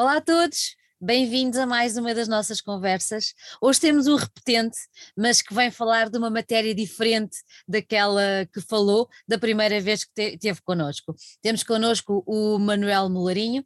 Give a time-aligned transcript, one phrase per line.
[0.00, 3.34] Olá a todos, bem-vindos a mais uma das nossas conversas.
[3.60, 4.78] Hoje temos um repetente,
[5.14, 7.36] mas que vem falar de uma matéria diferente
[7.68, 11.14] daquela que falou da primeira vez que te connosco.
[11.42, 13.62] Temos connosco o Manuel Molarinho,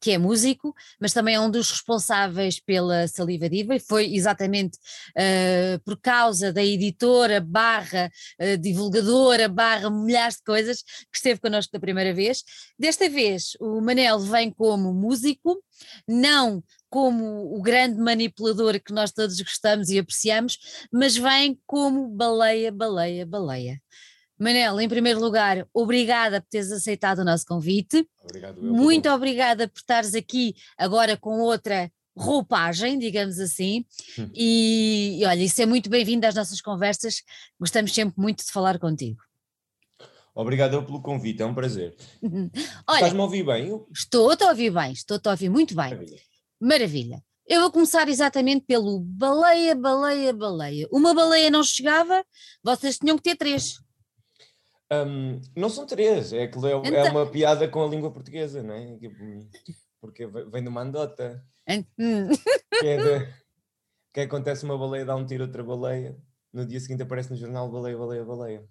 [0.00, 4.78] que é músico, mas também é um dos responsáveis pela Saliva Diva e foi exatamente
[5.16, 8.08] uh, por causa da editora barra
[8.40, 12.44] uh, divulgadora barra milhares de coisas que esteve connosco da primeira vez.
[12.78, 15.60] Desta vez o Manel vem como músico,
[16.06, 20.58] não como o grande manipulador que nós todos gostamos e apreciamos,
[20.92, 23.80] mas vem como baleia, baleia, baleia.
[24.38, 28.06] Manel, em primeiro lugar, obrigada por teres aceitado o nosso convite.
[28.24, 28.58] Obrigado.
[28.58, 29.14] Eu, Muito bom.
[29.14, 33.84] obrigada por estares aqui agora com outra roupagem, digamos assim.
[34.18, 34.30] Hum.
[34.34, 37.22] E, e olha, isso é muito bem-vindo às nossas conversas.
[37.58, 39.22] Gostamos sempre muito de falar contigo.
[40.34, 41.94] Obrigado pelo convite, é um prazer.
[42.88, 43.84] Estás-me a ouvir bem?
[43.92, 45.90] Estou-te a ouvir bem, estou-te a ouvir muito bem.
[45.90, 46.20] Maravilha.
[46.60, 47.24] Maravilha.
[47.46, 50.88] Eu vou começar exatamente pelo baleia, baleia, baleia.
[50.90, 52.24] Uma baleia não chegava,
[52.62, 53.78] vocês tinham que ter três.
[54.90, 56.94] Um, não são três, é que é, então...
[56.94, 58.98] é, uma piada com a língua portuguesa, não é?
[60.00, 61.44] Porque vem de uma andota.
[61.98, 62.28] Hum.
[62.80, 63.34] que, é de,
[64.14, 66.16] que acontece uma baleia dá um tiro a outra baleia,
[66.52, 68.68] no dia seguinte aparece no jornal baleia, baleia, baleia.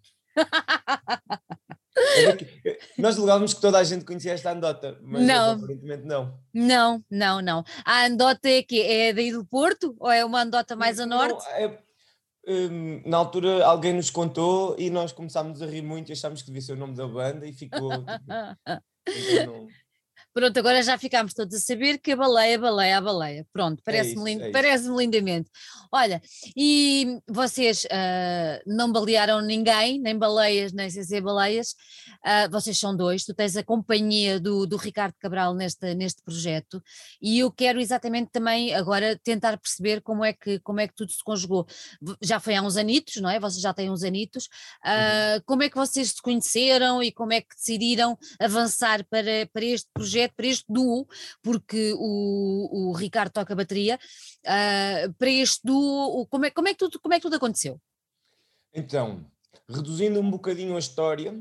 [2.98, 5.52] Nós julgávamos que toda a gente conhecia esta andota, mas não.
[5.52, 6.40] aparentemente não.
[6.54, 7.64] Não, não, não.
[7.86, 11.44] A andota é que é daí do Porto ou é uma andota mais a norte?
[11.46, 11.80] Não, é,
[12.48, 16.48] um, na altura alguém nos contou e nós começámos a rir muito e achámos que
[16.48, 17.92] devia ser o nome da banda e ficou.
[17.92, 19.68] Tipo, então não,
[20.34, 23.48] Pronto, agora já ficámos todos a saber que a baleia, baleia, a baleia.
[23.52, 25.50] Pronto, parece-me é lind, parece lindamente.
[25.92, 26.22] Olha,
[26.56, 31.76] e vocês uh, não balearam ninguém, nem baleias, nem sem ser baleias,
[32.26, 36.82] uh, vocês são dois, tu tens a companhia do, do Ricardo Cabral neste, neste projeto
[37.22, 41.12] e eu quero exatamente também agora tentar perceber como é que, como é que tudo
[41.12, 41.68] se conjugou.
[42.22, 43.40] Já foi há uns anitos, não é?
[43.40, 44.46] Vocês já têm uns anitos.
[44.86, 45.42] Uh, uhum.
[45.46, 49.90] Como é que vocês se conheceram e como é que decidiram avançar para, para este
[49.94, 50.21] projeto?
[50.22, 51.08] Projeto, para este duo,
[51.42, 54.00] porque o, o Ricardo toca bateria,
[54.46, 57.80] uh, para este duo, como é, como, é que tudo, como é que tudo aconteceu?
[58.74, 59.26] Então,
[59.70, 61.32] reduzindo um bocadinho a história,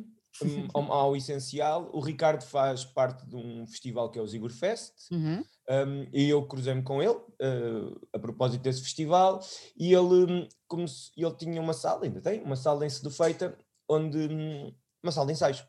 [0.42, 4.50] um, ao, ao, essencial, o Ricardo faz parte de um festival que é o Zigor
[4.50, 5.44] Fest, uhum.
[5.69, 9.40] um, e eu cruzei-me com ele uh, a propósito desse festival,
[9.76, 13.56] e ele, como se, ele tinha uma sala, ainda tem, uma sala em Sedufeita,
[13.88, 15.64] onde hum, uma sala de ensaios.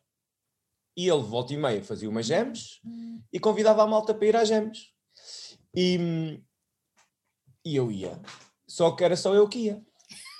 [0.95, 2.81] E ele, volta e meia, fazia umas gems
[3.31, 4.91] e convidava a malta para ir às gems.
[5.75, 6.41] E,
[7.65, 8.19] e eu ia.
[8.67, 9.81] Só que era só eu que ia.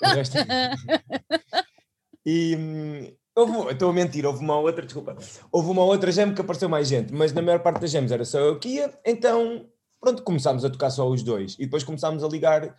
[0.02, 0.36] Resto...
[2.26, 5.16] e houve, estou a mentir, houve uma outra, desculpa,
[5.50, 8.24] houve uma outra gem que apareceu mais gente, mas na maior parte das gems era
[8.24, 9.68] só eu que ia, então
[10.00, 12.74] pronto, começámos a tocar só os dois e depois começámos a ligar,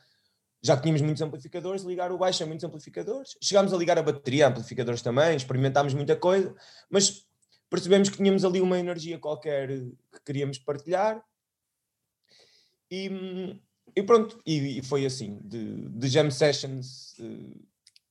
[0.62, 4.48] já tínhamos muitos amplificadores, ligar o baixo a muitos amplificadores, chegámos a ligar a bateria
[4.48, 6.54] a amplificadores também, experimentámos muita coisa,
[6.90, 7.26] mas
[7.74, 11.24] percebemos que tínhamos ali uma energia qualquer que queríamos partilhar
[12.90, 13.10] e,
[13.96, 17.66] e pronto, e, e, foi assim, de, de jam sessions uh,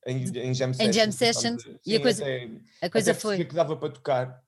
[0.05, 3.45] em, em jam sessions, em jam sessions sim, e a coisa, até, a coisa foi
[3.45, 4.43] que dava para tocar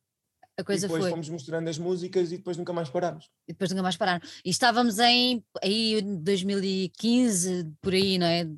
[0.58, 1.10] a coisa e depois foi.
[1.12, 3.30] fomos mostrando as músicas e depois nunca mais parámos.
[3.46, 4.20] E depois nunca mais pararam.
[4.44, 8.48] E estávamos em aí 2015, por aí, não é?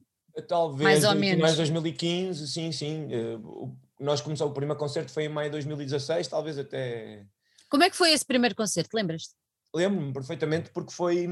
[0.46, 1.40] Talvez, mais ou menos.
[1.40, 3.06] Mais 2015, sim, sim.
[3.06, 7.26] Uh, nós começamos, o primeiro concerto foi em maio de 2016, talvez até.
[7.68, 8.94] Como é que foi esse primeiro concerto?
[8.94, 9.34] Lembras-te?
[9.74, 11.26] Lembro-me perfeitamente porque foi,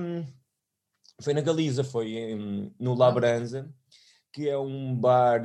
[1.23, 2.35] foi na Galiza, foi
[2.79, 3.73] no Labranza,
[4.33, 5.43] que é um bar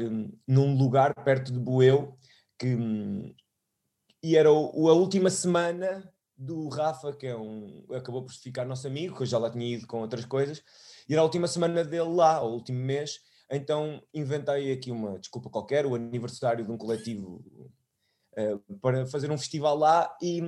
[0.48, 2.18] num lugar perto de Boeu,
[2.58, 2.76] que,
[4.24, 8.88] e era o, a última semana do Rafa, que é um, acabou por ficar nosso
[8.88, 10.64] amigo, que eu já lá tinha ido com outras coisas,
[11.08, 15.50] e era a última semana dele lá, o último mês, então inventei aqui uma desculpa
[15.50, 17.44] qualquer, o aniversário de um coletivo
[18.38, 20.42] uh, para fazer um festival lá e,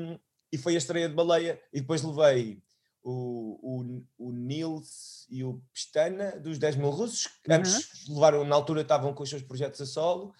[0.51, 1.59] e foi a estreia de Baleia.
[1.73, 2.61] E depois levei
[3.03, 7.58] o, o, o Nils e o Pestana dos 10 mil russos, que uhum.
[7.58, 10.34] antes levaram, na altura estavam com os seus projetos a solo,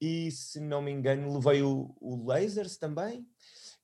[0.00, 3.26] e se não me engano, levei o, o Lasers também.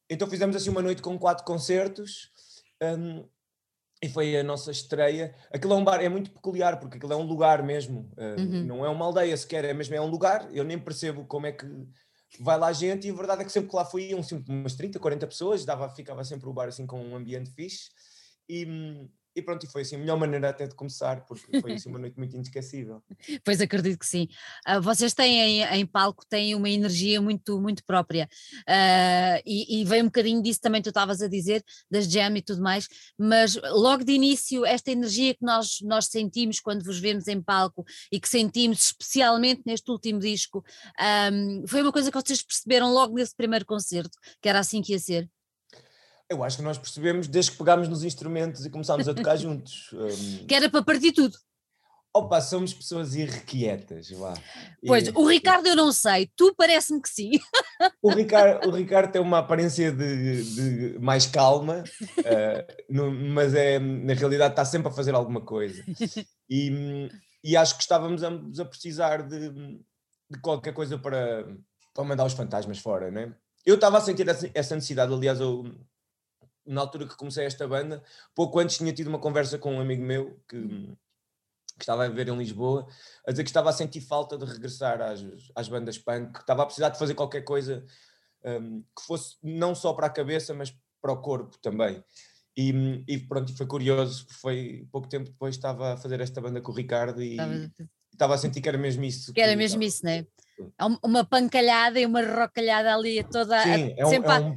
[0.08, 2.30] Então fizemos assim uma noite com quatro concertos.
[2.82, 3.24] Um,
[4.04, 5.34] e foi a nossa estreia.
[5.50, 8.64] Aquilo é um bar, é muito peculiar, porque aquilo é um lugar mesmo, uh, uhum.
[8.64, 10.46] não é uma aldeia sequer, é mesmo é um lugar.
[10.52, 11.66] Eu nem percebo como é que
[12.38, 14.74] vai lá gente, e a verdade é que sempre que lá fui, iam sempre umas
[14.74, 17.88] 30, 40 pessoas, dava, ficava sempre o bar assim com um ambiente fixe.
[18.46, 21.88] E, e pronto, e foi assim a melhor maneira até de começar, porque foi assim
[21.88, 23.02] uma noite muito inesquecível.
[23.44, 24.28] Pois acredito que sim.
[24.68, 28.28] Uh, vocês têm em, em, palco, têm uma energia muito, muito própria,
[28.60, 32.42] uh, e, e veio um bocadinho disso também, tu estavas a dizer, das jam e
[32.42, 32.88] tudo mais,
[33.18, 37.84] mas logo de início, esta energia que nós, nós sentimos quando vos vemos em palco
[38.10, 40.64] e que sentimos especialmente neste último disco,
[41.32, 44.92] um, foi uma coisa que vocês perceberam logo nesse primeiro concerto, que era assim que
[44.92, 45.28] ia ser?
[46.28, 49.90] Eu acho que nós percebemos desde que pegámos nos instrumentos e começámos a tocar juntos.
[49.94, 50.46] Um...
[50.46, 51.36] Que era para partir tudo.
[52.16, 54.34] Opa, somos pessoas irrequietas, vá.
[54.86, 55.10] Pois, e...
[55.16, 57.32] o Ricardo eu não sei, tu parece-me que sim.
[58.00, 63.80] O Ricardo, o Ricardo tem uma aparência de, de mais calma, uh, no, mas é,
[63.80, 65.84] na realidade está sempre a fazer alguma coisa.
[66.48, 67.08] E,
[67.42, 71.44] e acho que estávamos ambos a precisar de, de qualquer coisa para,
[71.92, 73.34] para mandar os fantasmas fora, não é?
[73.66, 75.64] Eu estava a sentir essa, essa necessidade, aliás, eu
[76.66, 78.02] na altura que comecei esta banda,
[78.34, 82.28] pouco antes tinha tido uma conversa com um amigo meu que, que estava a viver
[82.28, 82.86] em Lisboa,
[83.26, 85.24] a dizer que estava a sentir falta de regressar às,
[85.54, 87.84] às bandas punk, que estava a precisar de fazer qualquer coisa
[88.44, 92.02] um, que fosse não só para a cabeça, mas para o corpo também.
[92.56, 96.70] E, e pronto, foi curioso, foi pouco tempo depois estava a fazer esta banda com
[96.70, 97.72] o Ricardo e estava,
[98.12, 99.32] estava a sentir que era mesmo isso.
[99.32, 100.26] Que era mesmo isso, não é?
[101.02, 103.60] Uma pancalhada e uma rocalhada ali toda.
[103.60, 104.54] Sim, a, é, um, é, um,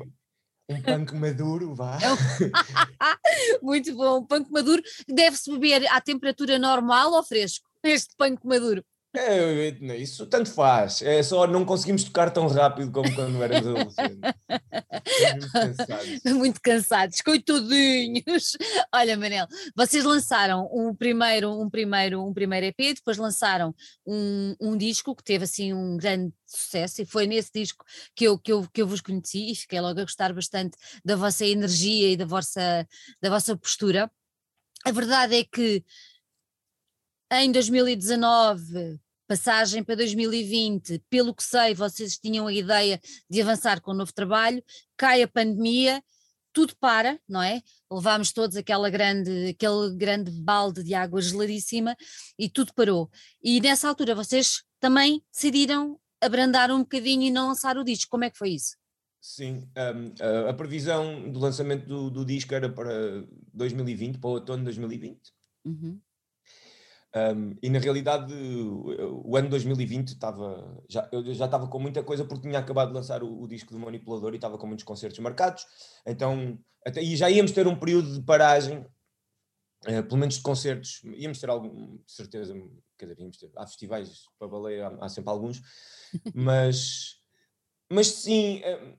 [0.70, 1.98] um punk maduro, vá.
[1.98, 3.60] É.
[3.64, 4.82] Muito bom, um punk maduro.
[5.08, 7.68] Deve-se beber à temperatura normal ou fresco?
[7.84, 8.84] Este punk maduro.
[9.16, 11.02] É, isso tanto faz.
[11.02, 14.20] É só não conseguimos tocar tão rápido como quando éramos adolescentes.
[15.32, 16.22] Muito cansados.
[16.26, 18.58] Muito cansados, coitadinhos.
[18.94, 23.74] Olha, Manel, vocês lançaram um primeiro, um primeiro, um primeiro EP, depois lançaram
[24.06, 27.84] um, um disco que teve assim um grande sucesso e foi nesse disco
[28.16, 31.16] que eu, que, eu, que eu vos conheci e fiquei logo a gostar bastante da
[31.16, 32.88] vossa energia e da vossa,
[33.22, 34.12] da vossa postura.
[34.86, 35.84] A verdade é que
[37.32, 43.92] em 2019 passagem para 2020, pelo que sei, vocês tinham a ideia de avançar com
[43.92, 44.64] um novo trabalho,
[44.96, 46.02] cai a pandemia,
[46.54, 47.62] tudo para, não é?
[47.92, 51.96] Levámos todos aquela grande, aquele grande balde de água geladíssima
[52.40, 53.12] e tudo parou.
[53.44, 58.10] E nessa altura vocês também decidiram abrandar um bocadinho e não lançar o disco.
[58.10, 58.76] Como é que foi isso?
[59.22, 64.34] Sim, um, a, a, previsão do lançamento do, do, disco era para 2020, para o
[64.34, 65.20] outono de 2020.
[65.66, 66.00] Uhum.
[67.16, 72.26] Um, e na realidade o, ano 2020 estava já, eu já estava com muita coisa
[72.26, 75.18] porque tinha acabado de lançar o, o disco do Manipulador e estava com muitos concertos
[75.20, 75.66] marcados,
[76.06, 81.02] então até, e já íamos ter um período de paragem, uh, pelo menos de concertos,
[81.16, 82.54] íamos ter algum, certeza,
[82.98, 85.62] quer dizer, íamos ter, há festivais para baleia, há, há sempre alguns,
[86.36, 87.22] mas,
[87.90, 88.98] mas sim, uh,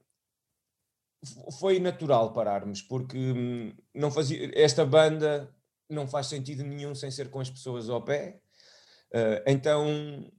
[1.59, 5.55] foi natural pararmos, porque hum, não fazia, esta banda
[5.89, 8.41] não faz sentido nenhum sem ser com as pessoas ao pé.
[9.13, 10.31] Uh, então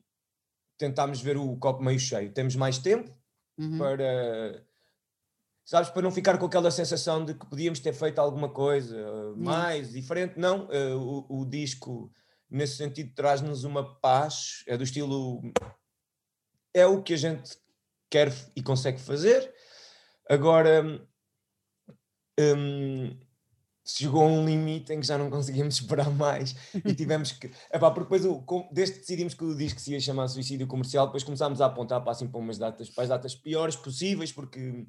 [0.78, 2.31] tentámos ver o copo meio cheio.
[2.31, 3.12] Temos mais tempo
[3.57, 3.78] uhum.
[3.78, 4.63] para,
[5.66, 9.38] sabes, para não ficar com aquela sensação de que podíamos ter feito alguma coisa uh,
[9.38, 10.38] mais diferente.
[10.38, 12.12] Não, uh, o, o, disco,
[12.50, 15.42] nesse sentido, traz-nos uma paz, é do estilo.
[16.74, 17.57] É o que a gente
[18.10, 19.54] quer e consegue fazer.
[20.30, 21.06] Agora.
[22.40, 23.19] Um,
[23.98, 26.56] chegou a um limite em que já não conseguíamos esperar mais
[26.86, 27.52] e tivemos que.
[27.74, 31.06] Epá, porque depois, o, desde que decidimos que o disco se ia chamar Suicídio Comercial,
[31.06, 34.86] depois começámos a apontar para, assim, para umas datas, para as datas piores possíveis, porque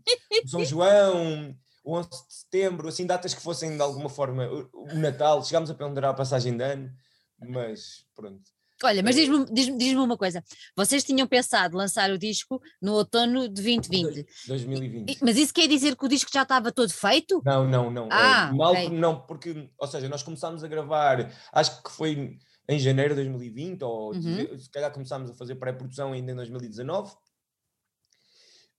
[0.47, 5.43] São João, o 11 de setembro, assim, datas que fossem de alguma forma o Natal,
[5.45, 6.91] chegámos a ponderar a passagem de ano,
[7.39, 8.60] mas pronto.
[8.83, 9.21] Olha, mas é.
[9.21, 10.43] diz-me diz, diz uma coisa:
[10.77, 14.27] vocês tinham pensado lançar o disco no outono de 2020.
[14.47, 15.19] 2020.
[15.23, 17.43] Mas isso quer dizer que o disco já estava todo feito?
[17.45, 18.09] Não, não, não.
[18.11, 18.91] Ah, é, mal, okay.
[18.91, 23.83] não, porque, ou seja, nós começámos a gravar, acho que foi em janeiro de 2020,
[23.83, 24.59] ou uhum.
[24.59, 27.13] se calhar começámos a fazer pré-produção ainda em 2019.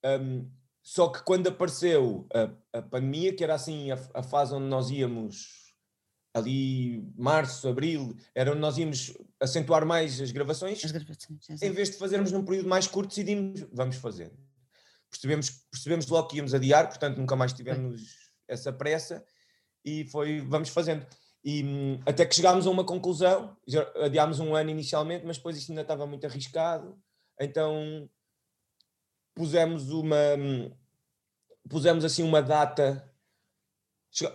[0.03, 0.49] Um,
[0.81, 4.89] só que quando apareceu a, a pandemia, que era assim a, a fase onde nós
[4.89, 5.60] íamos
[6.33, 10.83] ali março, abril, era onde nós íamos acentuar mais as gravações.
[10.83, 14.31] As gravações em vez de fazermos num período mais curto, decidimos, vamos fazer.
[15.09, 18.01] Percebemos, percebemos logo que íamos adiar, portanto nunca mais tivemos
[18.47, 19.23] essa pressa
[19.83, 21.05] e foi, vamos fazendo.
[21.43, 23.57] E hum, até que chegámos a uma conclusão,
[24.01, 26.97] adiámos um ano inicialmente, mas depois isto ainda estava muito arriscado,
[27.39, 28.09] então
[29.33, 30.71] pusemos uma hum,
[31.69, 33.10] pusemos assim uma data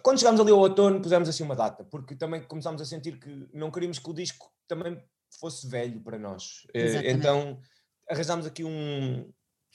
[0.03, 3.49] quando chegámos ali ao outono, pusemos assim uma data, porque também começámos a sentir que
[3.53, 5.03] não queríamos que o disco também
[5.39, 6.67] fosse velho para nós.
[6.73, 7.19] Eh, Exatamente.
[7.19, 7.61] Então
[8.09, 9.31] arranjámos aqui um,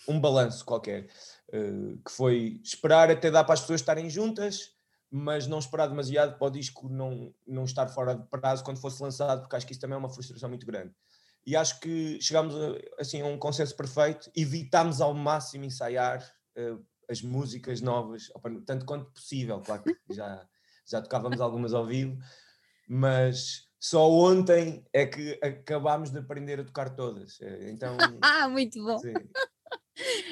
[0.08, 1.08] um balanço qualquer,
[1.52, 4.72] eh, que foi esperar até dar para as pessoas estarem juntas,
[5.10, 9.04] mas não esperar demasiado para o disco não, não estar fora de prazo quando fosse
[9.04, 10.94] lançado, porque acho que isso também é uma frustração muito grande.
[11.46, 16.26] E acho que chegámos a, assim, a um consenso perfeito, evitámos ao máximo ensaiar
[17.12, 18.32] as músicas novas,
[18.66, 20.48] tanto quanto possível, claro que já,
[20.88, 22.18] já tocávamos algumas ao vivo,
[22.88, 27.40] mas só ontem é que acabámos de aprender a tocar todas.
[27.42, 28.98] Eh, então, ah, muito bom.
[29.00, 29.14] Sim.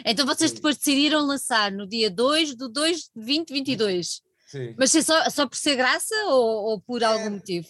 [0.05, 4.21] Então vocês depois decidiram lançar no dia 2 do 2 de 2022.
[4.48, 4.75] Sim.
[4.77, 7.67] Mas só, só por ser graça ou, ou por é, algum motivo?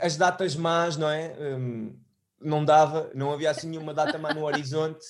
[0.00, 1.36] As datas más, não é?
[1.56, 2.00] Um,
[2.40, 5.04] não dava, não havia assim nenhuma data má no horizonte,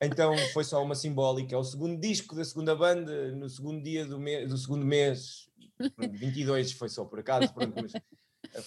[0.00, 1.54] então foi só uma simbólica.
[1.54, 5.48] É o segundo disco da segunda banda, no segundo dia do, me do segundo mês,
[5.98, 8.62] 22 foi só por acaso, pronto, mas eh,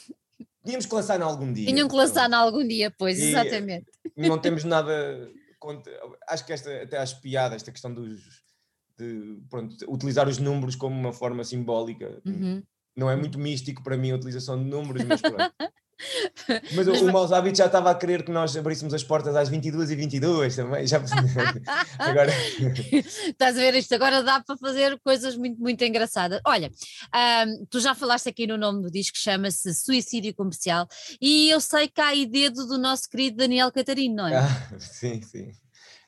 [0.65, 1.67] tínhamos que lançar em algum dia.
[1.67, 3.88] Tinham que lançar em algum dia, pois, e exatamente.
[4.15, 5.31] Não temos nada.
[5.60, 5.91] Contra,
[6.27, 8.46] acho que esta, até as piadas, esta questão dos
[8.98, 12.19] de pronto, utilizar os números como uma forma simbólica.
[12.25, 12.63] Uhum.
[12.96, 15.38] Não é muito místico para mim a utilização de números, mas pronto.
[16.75, 19.50] Mas, mas o, Maus Hábitos já estava a querer que nós abríssemos as portas às
[19.50, 20.88] 22 e 22 também.
[20.88, 21.01] Já...
[22.00, 22.32] agora...
[23.27, 23.94] Estás a ver isto?
[23.96, 26.39] Agora dá para fazer coisas muito, muito engraçadas.
[26.46, 26.72] Olha,
[27.70, 30.88] tu já falaste aqui no nome do disco, chama-se Suicídio Comercial,
[31.22, 34.38] e eu sei que há aí dedo do nosso querido Daniel Catarino, não é?
[34.38, 35.51] Ah, sim, sim.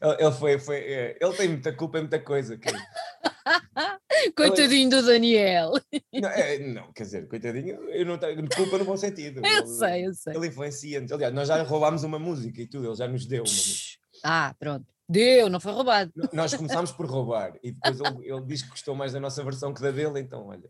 [0.01, 2.57] Ele, foi, foi, é, ele tem muita culpa em muita coisa.
[2.57, 2.69] Que...
[4.35, 5.73] coitadinho do Daniel.
[6.13, 9.41] Não, é, não, quer dizer, coitadinho, eu não tenho culpa no bom sentido.
[9.45, 10.35] Eu ele, sei, eu sei.
[10.35, 11.11] Ele influencia-nos.
[11.11, 13.99] Aliás, nós já roubámos uma música e tudo, ele já nos deu uma música.
[14.23, 14.85] Ah, pronto.
[15.07, 16.11] Deu, não foi roubado.
[16.31, 19.73] Nós começámos por roubar e depois ele, ele diz que gostou mais da nossa versão
[19.73, 20.69] que da dele, então olha.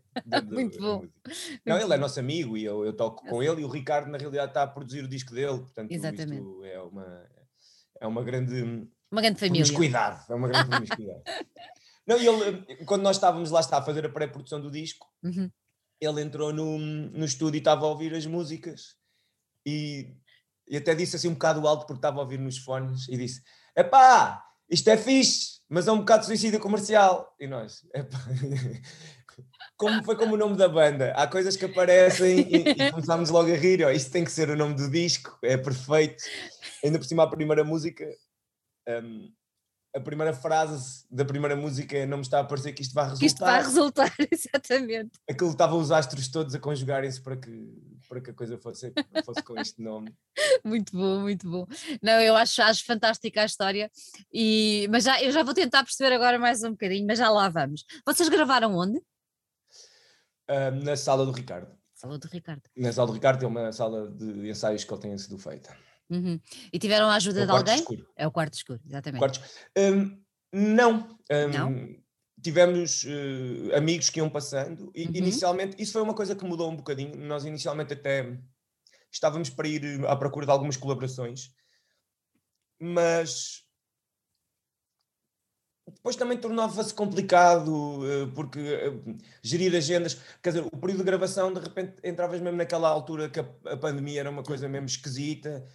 [0.50, 1.04] Muito bom.
[1.64, 4.16] Não, ele é nosso amigo e eu, eu toco com ele e o Ricardo na
[4.16, 6.40] realidade está a produzir o disco dele, portanto Exatamente.
[6.40, 7.26] isto é uma,
[8.00, 9.74] é uma grande uma grande família.
[9.74, 11.22] cuidado, é uma grande cuidado.
[12.06, 15.50] Não, ele, quando nós estávamos lá está a fazer a pré-produção do disco, uhum.
[16.00, 18.96] ele entrou no, no estúdio e estava a ouvir as músicas
[19.64, 20.12] e,
[20.68, 23.42] e até disse assim um bocado alto porque estava a ouvir nos fones e disse:
[23.76, 27.34] Epá, isto é fixe, mas é um bocado suicídio comercial.
[27.38, 28.18] E nós, epá.
[29.76, 31.14] Como, foi como o nome da banda.
[31.16, 33.82] Há coisas que aparecem e, e começámos logo a rir.
[33.82, 36.22] Ó, isto tem que ser o nome do disco, é perfeito.
[36.84, 38.04] Ainda por cima, a primeira música
[39.02, 39.32] um,
[39.94, 43.26] a primeira frase da primeira música não me está a parecer que isto vai resultar.
[43.26, 45.18] Isto vai resultar, exatamente.
[45.28, 47.50] Aquilo estava os astros todos a conjugarem-se para que,
[48.08, 48.92] para que a coisa fosse,
[49.24, 50.14] fosse com este nome.
[50.64, 51.66] Muito bom, muito bom.
[52.02, 53.90] Não, eu acho, acho fantástica a história,
[54.32, 57.48] e, mas já, eu já vou tentar perceber agora mais um bocadinho, mas já lá
[57.48, 57.84] vamos.
[58.06, 58.98] Vocês gravaram onde?
[60.48, 61.74] Uh, na sala do Ricardo.
[61.94, 62.62] Sala do Ricardo.
[62.76, 65.76] Na sala do Ricardo tem uma sala de ensaios que ele tem sido feita.
[66.10, 66.40] Uhum.
[66.72, 67.76] E tiveram a ajuda é de alguém?
[67.76, 68.06] Escuro.
[68.16, 69.20] É o quarto escuro, exatamente.
[69.20, 69.40] Quarto,
[69.78, 70.20] um,
[70.52, 71.16] não.
[71.30, 71.96] Um, não.
[72.42, 75.12] Tivemos uh, amigos que iam passando e uhum.
[75.14, 77.16] inicialmente, isso foi uma coisa que mudou um bocadinho.
[77.16, 78.38] Nós inicialmente até
[79.12, 81.52] estávamos para ir à procura de algumas colaborações,
[82.80, 83.64] mas
[85.94, 88.92] depois também tornava-se complicado, eh, porque eh,
[89.42, 93.40] gerir agendas, quer dizer, o período de gravação, de repente entravas mesmo naquela altura que
[93.40, 95.66] a, pandemia era uma coisa mesmo esquisita,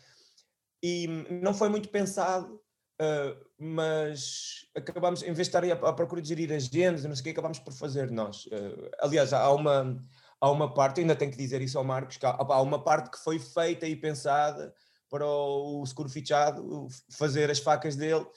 [0.88, 1.08] e
[1.42, 2.62] não foi muito pensado,
[3.02, 7.22] uh, mas acabamos, em vez de estar à, à procura de gerir agendas, não sei
[7.22, 8.46] o que, acabámos por fazer nós.
[8.46, 10.00] Uh, aliás, há uma,
[10.40, 13.18] há uma parte, ainda tenho que dizer isso ao Marcos, há, há uma parte que
[13.18, 14.72] foi feita e pensada
[15.10, 18.28] para o, o seguro fichado fazer as facas dele,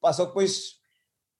[0.00, 0.74] pá, só que depois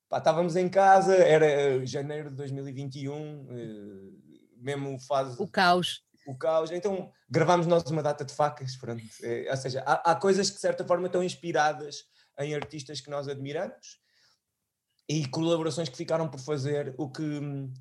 [0.08, 4.18] pá, estávamos em casa, era janeiro de 2021, uh,
[4.56, 5.40] mesmo fase...
[5.40, 6.70] O caos o caos.
[6.70, 9.02] Então gravámos nós uma data de facas, pronto.
[9.22, 12.04] É, ou seja, há, há, coisas que de certa forma estão inspiradas
[12.38, 13.98] em artistas que nós admiramos
[15.08, 17.72] e colaborações que ficaram por fazer, o que hum,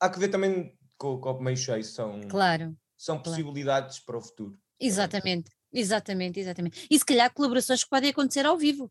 [0.00, 4.06] há que ver também com o copo meio cheio, são, claro, são possibilidades claro.
[4.06, 4.58] para o futuro.
[4.78, 6.86] Exatamente, exatamente, exatamente.
[6.88, 8.90] E se calhar colaborações que podem acontecer ao vivo.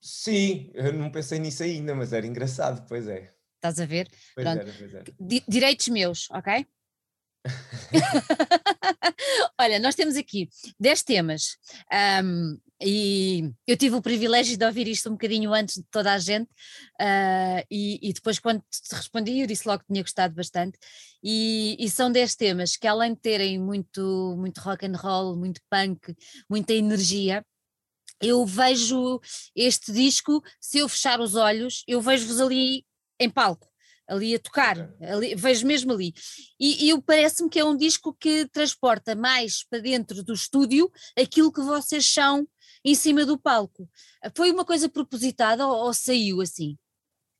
[0.00, 3.34] Sim, eu não pensei nisso ainda, mas era engraçado, pois é.
[3.56, 4.10] Estás a ver?
[4.34, 5.04] Pois era, pois era.
[5.48, 6.66] Direitos meus, ok?
[9.60, 10.48] Olha, nós temos aqui
[10.78, 11.56] 10 temas.
[12.22, 16.18] Um, e eu tive o privilégio de ouvir isto um bocadinho antes de toda a
[16.18, 16.50] gente
[17.00, 20.78] uh, e, e, depois quando te respondi eu disse logo que tinha gostado bastante.
[21.22, 25.60] E, e, são 10 temas que além de terem muito, muito rock and roll, muito
[25.70, 26.14] punk,
[26.48, 27.44] muita energia,
[28.20, 29.20] eu vejo
[29.54, 32.84] este disco, se eu fechar os olhos, eu vejo-vos ali
[33.20, 33.73] em palco
[34.08, 36.12] ali a tocar, ali, vejo mesmo ali.
[36.58, 41.52] E, e parece-me que é um disco que transporta mais para dentro do estúdio aquilo
[41.52, 42.46] que vocês são
[42.84, 43.88] em cima do palco.
[44.36, 46.76] Foi uma coisa propositada ou, ou saiu assim?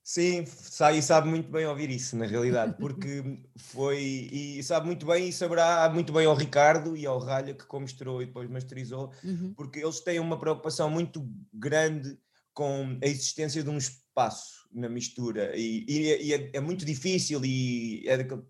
[0.07, 5.31] Sim, sai sabe muito bem ouvir isso, na realidade, porque foi, e sabe muito bem,
[5.31, 9.55] e saberá muito bem ao Ricardo e ao Ralha, que misturou e depois masterizou, uhum.
[9.57, 12.19] porque eles têm uma preocupação muito grande
[12.53, 14.04] com a existência de um espaço
[14.73, 18.43] na mistura, e, e, é, e é, é, muito difícil, e é daquele,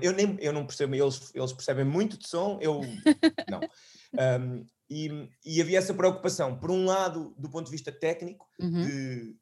[0.00, 2.80] eu, nem, eu não percebo, eles, eles percebem muito de som, eu
[3.50, 3.60] não.
[4.40, 8.82] Um, e, e, havia essa preocupação, por um lado, do ponto de vista técnico, uhum.
[8.86, 9.36] de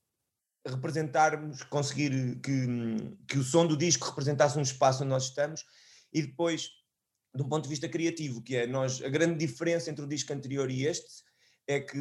[0.66, 2.66] representarmos, conseguir que,
[3.28, 5.64] que o som do disco representasse um espaço onde nós estamos,
[6.12, 6.71] e depois,
[7.35, 10.32] de um ponto de vista criativo, que é nós, a grande diferença entre o disco
[10.32, 11.23] anterior e este
[11.66, 11.99] é que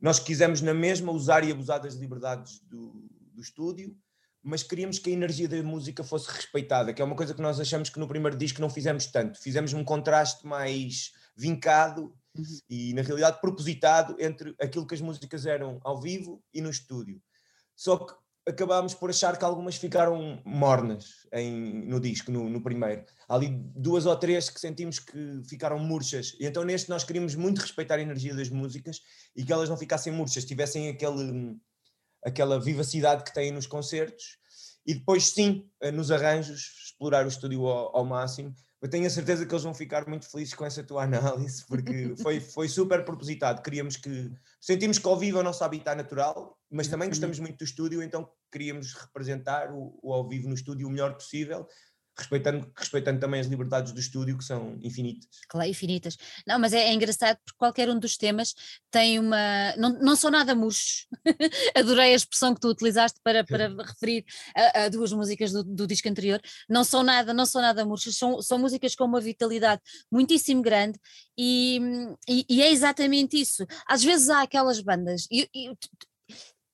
[0.00, 3.96] nós quisemos na mesma usar e abusar das liberdades do, do estúdio,
[4.42, 7.60] mas queríamos que a energia da música fosse respeitada, que é uma coisa que nós
[7.60, 9.40] achamos que no primeiro disco não fizemos tanto.
[9.40, 12.44] Fizemos um contraste mais vincado uhum.
[12.68, 17.22] e, na realidade, propositado entre aquilo que as músicas eram ao vivo e no estúdio.
[17.76, 18.14] Só que
[18.46, 23.04] acabámos por achar que algumas ficaram mornas em, no disco, no, no, primeiro.
[23.28, 26.36] Há ali duas ou três que sentimos que ficaram murchas.
[26.40, 29.00] E então neste nós queríamos muito respeitar a energia das músicas
[29.36, 31.56] e que elas não ficassem murchas, tivessem aquele,
[32.24, 34.38] aquela vivacidade que têm nos concertos.
[34.84, 39.46] E depois sim, nos arranjos, explorar o estúdio ao, ao máximo eu tenho a certeza
[39.46, 43.62] que eles vão ficar muito felizes com essa tua análise, porque foi, foi super propositado.
[43.62, 44.32] Queríamos que.
[44.60, 48.02] Sentimos que ao vivo é o nosso habitat natural, mas também gostamos muito do estúdio,
[48.02, 51.66] então queríamos representar o, o ao vivo no estúdio o melhor possível
[52.16, 55.28] respeitando, respeitando também as liberdades do estúdio, que são infinitas.
[55.48, 56.16] Claro, infinitas.
[56.46, 58.54] Não, mas é, é engraçado porque qualquer um dos temas
[58.90, 59.74] tem uma.
[59.76, 61.06] Não, não são nada murchos.
[61.74, 65.86] Adorei a expressão que tu utilizaste para, para referir a, a duas músicas do, do,
[65.86, 66.40] disco anterior.
[66.68, 70.98] Não são nada, não são nada murchas, são, são músicas com uma vitalidade muitíssimo grande
[71.36, 71.80] e,
[72.28, 73.66] e, e é exatamente isso.
[73.86, 75.72] Às vezes há aquelas bandas, e, e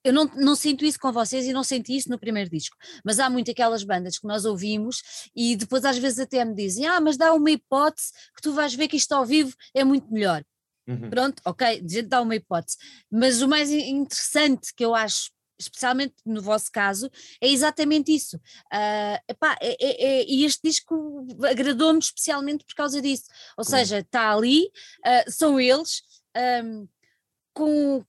[0.09, 3.19] eu não, não sinto isso com vocês e não senti isso no primeiro disco, mas
[3.21, 5.03] há muito aquelas bandas que nós ouvimos
[5.35, 8.75] e depois às vezes até me dizem, ah, mas dá uma hipótese que tu vais
[8.75, 10.43] ver que isto ao vivo é muito melhor.
[10.87, 11.11] Uhum.
[11.11, 12.79] Pronto, ok, dá uma hipótese.
[13.11, 17.11] Mas o mais interessante que eu acho especialmente no vosso caso,
[17.41, 18.37] é exatamente isso.
[18.37, 23.25] Uh, epá, é, é, é, e este disco agradou-me especialmente por causa disso.
[23.57, 26.03] Ou seja, está ali, uh, são eles,
[26.65, 26.89] um,
[27.53, 28.05] com,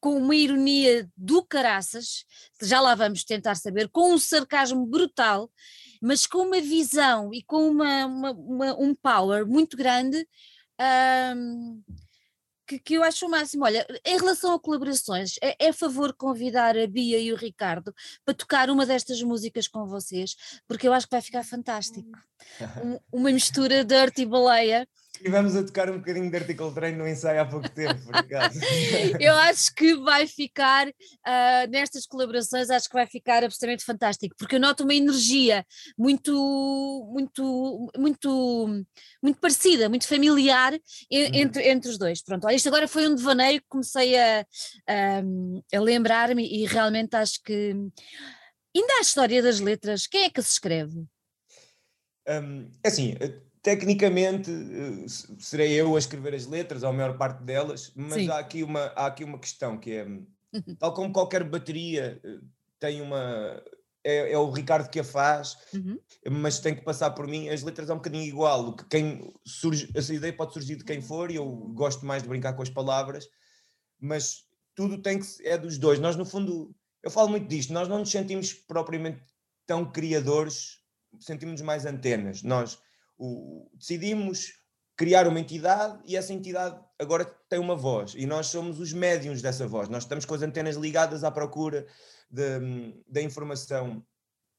[0.00, 2.24] com uma ironia do caraças,
[2.60, 5.50] já lá vamos tentar saber, com um sarcasmo brutal,
[6.00, 10.26] mas com uma visão e com uma, uma, uma um power muito grande.
[11.36, 11.82] Um,
[12.66, 13.64] que, que, eu acho o máximo.
[13.64, 17.94] Olha, em relação a colaborações, é, é a favor convidar a Bia e o Ricardo
[18.24, 22.08] para tocar uma destas músicas com vocês, porque eu acho que vai ficar fantástico.
[22.82, 24.88] Um, uma mistura de Dirty Baleia
[25.22, 28.58] Estivemos a tocar um bocadinho de Article Train no ensaio há pouco tempo, por acaso.
[29.20, 34.56] Eu acho que vai ficar, uh, nestas colaborações, acho que vai ficar absolutamente fantástico, porque
[34.56, 35.64] eu noto uma energia
[35.96, 36.32] muito,
[37.12, 38.84] muito, muito,
[39.22, 40.80] muito parecida, muito familiar uhum.
[41.10, 42.20] entre, entre os dois.
[42.20, 44.40] Pronto, isto agora foi um devaneio que comecei a,
[44.88, 47.76] a, a lembrar-me e realmente acho que.
[48.74, 51.04] Ainda a história das letras, quem é que se escreve?
[52.26, 53.14] Um, é assim,
[53.62, 55.06] tecnicamente eh,
[55.38, 58.86] serei eu a escrever as letras, ou a maior parte delas, mas há aqui, uma,
[58.96, 60.26] há aqui uma questão que é, uhum.
[60.78, 62.38] tal como qualquer bateria eh,
[62.78, 63.62] tem uma...
[64.04, 65.96] É, é o Ricardo que a faz, uhum.
[66.28, 67.48] mas tem que passar por mim.
[67.48, 68.74] As letras é um bocadinho igual.
[68.74, 72.28] Que quem surge, essa ideia pode surgir de quem for, e eu gosto mais de
[72.28, 73.28] brincar com as palavras,
[74.00, 74.44] mas
[74.74, 76.00] tudo tem que é dos dois.
[76.00, 79.20] Nós, no fundo, eu falo muito disto, nós não nos sentimos propriamente
[79.68, 80.80] tão criadores,
[81.20, 82.42] sentimos mais antenas.
[82.42, 82.80] Nós
[83.22, 84.52] o, decidimos
[84.96, 89.40] criar uma entidade e essa entidade agora tem uma voz e nós somos os médiums
[89.40, 89.88] dessa voz.
[89.88, 91.86] Nós estamos com as antenas ligadas à procura
[92.30, 94.04] da informação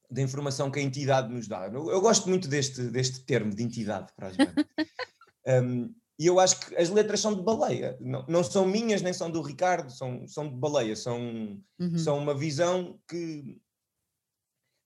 [0.09, 1.65] da informação que a entidade nos dá.
[1.73, 4.65] Eu, eu, gosto muito deste, deste termo de entidade para as bandas.
[5.63, 9.11] um, e eu acho que as letras são de baleia, não, não são minhas nem
[9.11, 11.97] são do Ricardo, são, são de baleia, são, uhum.
[11.97, 13.59] são uma visão que,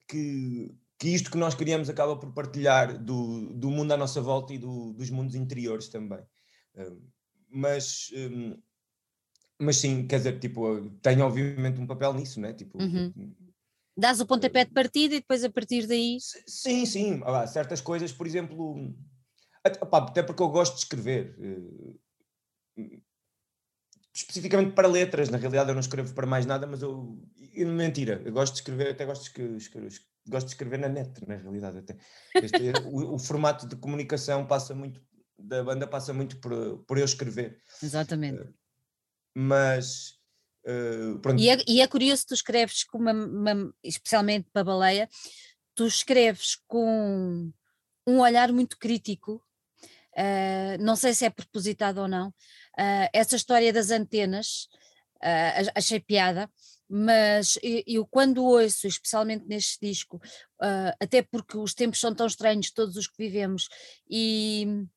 [0.07, 4.53] que que isto que nós queríamos acaba por partilhar do, do mundo à nossa volta
[4.53, 6.23] e do, dos mundos interiores também.
[7.49, 8.57] mas, um,
[9.59, 12.53] mas sim, quer dizer, tipo, tenho obviamente um papel nisso, né?
[12.53, 13.33] Tipo, uhum.
[13.95, 16.17] Dás o pontapé de partida e depois a partir daí.
[16.45, 18.93] Sim, sim, ah, certas coisas, por exemplo,
[19.63, 21.35] até porque eu gosto de escrever.
[22.77, 22.99] Eh,
[24.13, 27.19] especificamente para letras, na realidade eu não escrevo para mais nada, mas eu.
[27.55, 29.91] Mentira, eu gosto de escrever, até gosto de escrever,
[30.29, 31.79] gosto de escrever na net, na realidade.
[31.79, 31.97] Até.
[32.35, 35.01] Este, o, o, formato de comunicação passa muito,
[35.37, 37.61] da banda passa muito por, por eu escrever.
[37.81, 38.41] Exatamente.
[38.41, 38.53] Uh,
[39.35, 40.17] mas
[40.67, 45.09] Uh, e, é, e, é, curioso, tu escreves com uma, uma, especialmente para a baleia,
[45.73, 47.49] tu escreves com
[48.05, 49.41] um olhar muito crítico,
[50.17, 52.33] uh, não sei se é propositado ou não,
[53.13, 54.67] essa história das antenas,
[55.73, 56.49] achei piada,
[56.89, 60.21] mas eu, quando ouço, especialmente neste disco,
[60.99, 63.67] até porque os tempos são tão estranhos, todos os que vivemos,
[64.09, 64.87] e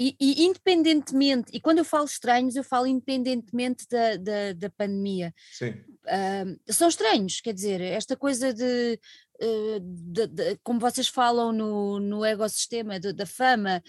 [0.00, 5.34] e, e, independentemente, e quando eu falo estranhos, eu falo independentemente da, da, da pandemia.
[5.52, 5.70] Sim.
[5.70, 8.98] Uh, são estranhos, quer dizer, esta coisa de
[9.40, 13.82] de, de, como vocês falam no, no ecossistema de, da fama,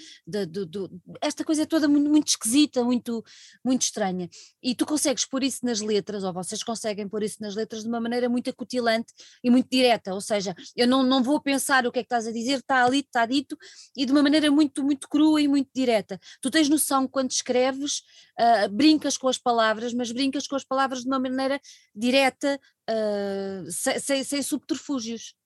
[1.22, 3.24] esta coisa é toda muito, muito esquisita, muito,
[3.66, 4.30] muito estranha.
[4.62, 7.90] E tu consegues pôr isso nas letras, ou vocês conseguem pôr isso nas letras de
[7.90, 9.12] uma maneira muito acutilante
[9.44, 10.14] e muito direta.
[10.14, 12.86] Ou seja, eu não, não vou pensar o que é que estás a dizer, está
[12.86, 13.58] ali, está dito,
[13.98, 16.20] e de uma maneira muito, muito crua e muito direta.
[16.42, 18.04] Tu tens noção quando escreves,
[18.40, 21.60] uh, brincas com as palavras, mas brincas com as palavras de uma maneira
[21.96, 22.60] direta,
[22.90, 25.38] uh, sem, sem, sem subterfúgios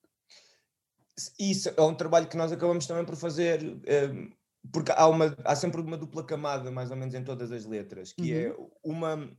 [1.39, 4.31] isso é um trabalho que nós acabamos também por fazer, um,
[4.71, 8.13] porque há, uma, há sempre uma dupla camada, mais ou menos em todas as letras,
[8.13, 8.53] que é uhum.
[8.53, 9.37] é uma,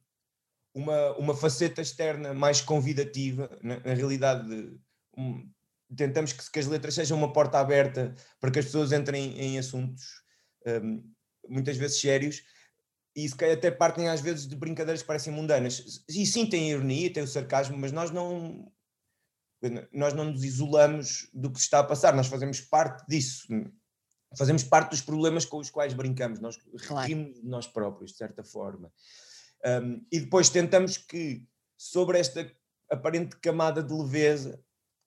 [0.75, 4.79] uma, uma faceta externa mais convidativa, na, na realidade,
[5.17, 5.49] um,
[5.97, 9.59] tentamos que, que, as letras sejam uma porta aberta para que as pessoas entrem em
[9.59, 10.23] assuntos
[10.67, 11.03] um,
[11.49, 12.43] muitas vezes sérios,
[13.17, 16.05] e se até partem às vezes de brincadeiras que parecem mundanas.
[16.09, 18.73] E sim, tem ironia, tem o sarcasmo, mas nós não
[19.93, 23.47] nós não nos isolamos do que está a passar, nós fazemos parte disso,
[24.37, 27.07] fazemos parte dos problemas com os quais brincamos, nós claro.
[27.07, 28.93] rimos de nós próprios, de certa forma.
[29.65, 32.51] Um, e depois tentamos que, sobre esta
[32.91, 34.61] aparente camada de leveza,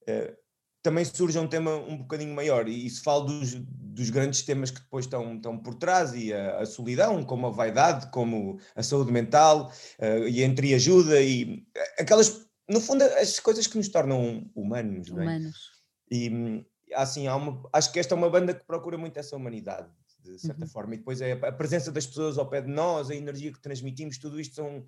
[0.04, 0.38] uh,
[0.82, 4.80] também surja um tema um bocadinho maior, e isso fala dos, dos grandes temas que
[4.80, 9.12] depois estão, estão por trás, e a, a solidão, como a vaidade, como a saúde
[9.12, 11.68] mental, uh, e a entreajuda, e
[12.00, 15.14] aquelas no fundo, as coisas que nos tornam humanos, é?
[15.14, 15.72] Humanos.
[16.12, 19.90] E assim, há uma, acho que esta é uma banda que procura muito essa humanidade,
[20.24, 20.70] de certa uhum.
[20.70, 23.62] forma, e depois é a presença das pessoas ao pé de nós, a energia que
[23.62, 24.88] transmitimos, tudo isto são.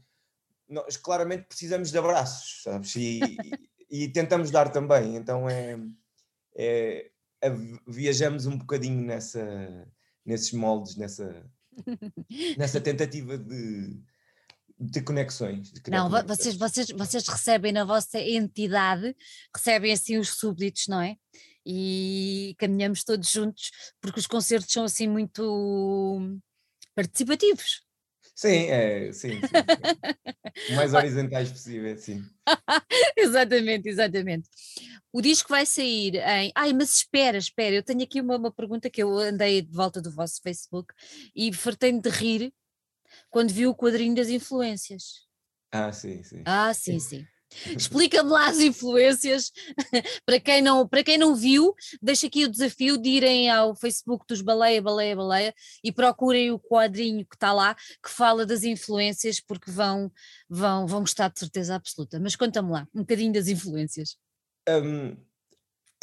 [0.67, 2.95] Nós claramente precisamos de abraços, sabes?
[2.95, 3.19] E,
[3.89, 5.79] e, e tentamos dar também, então é,
[6.55, 7.11] é,
[7.41, 7.49] é,
[7.87, 9.87] viajamos um bocadinho nessa,
[10.25, 11.43] nesses moldes, nessa,
[12.57, 13.99] nessa tentativa de
[14.79, 15.71] de conexões.
[15.71, 19.15] De não, vocês, vocês, vocês recebem na vossa entidade,
[19.53, 21.17] recebem assim os súbditos, não é?
[21.65, 26.39] E caminhamos todos juntos, porque os concertos são assim muito
[26.95, 27.81] participativos.
[28.33, 30.73] Sim, é, sim, sim, sim.
[30.73, 32.23] o mais horizontais possível, sim.
[33.17, 34.47] exatamente, exatamente.
[35.11, 36.51] O disco vai sair em.
[36.55, 40.01] Ai, mas espera, espera, eu tenho aqui uma, uma pergunta que eu andei de volta
[40.01, 40.93] do vosso Facebook
[41.35, 42.53] e fartei-me de rir
[43.29, 45.27] quando viu o quadrinho das influências.
[45.71, 46.41] Ah, sim, sim.
[46.45, 47.25] Ah, sim, sim.
[47.77, 49.51] Explica-me lá as influências.
[50.25, 54.25] para, quem não, para quem não viu, deixa aqui o desafio de irem ao Facebook
[54.27, 59.39] dos Baleia, Baleia, Baleia e procurem o quadrinho que está lá, que fala das influências,
[59.39, 60.11] porque vão,
[60.47, 62.19] vão, vão gostar de certeza absoluta.
[62.19, 64.17] Mas conta-me lá, um bocadinho das influências.
[64.67, 65.17] Um,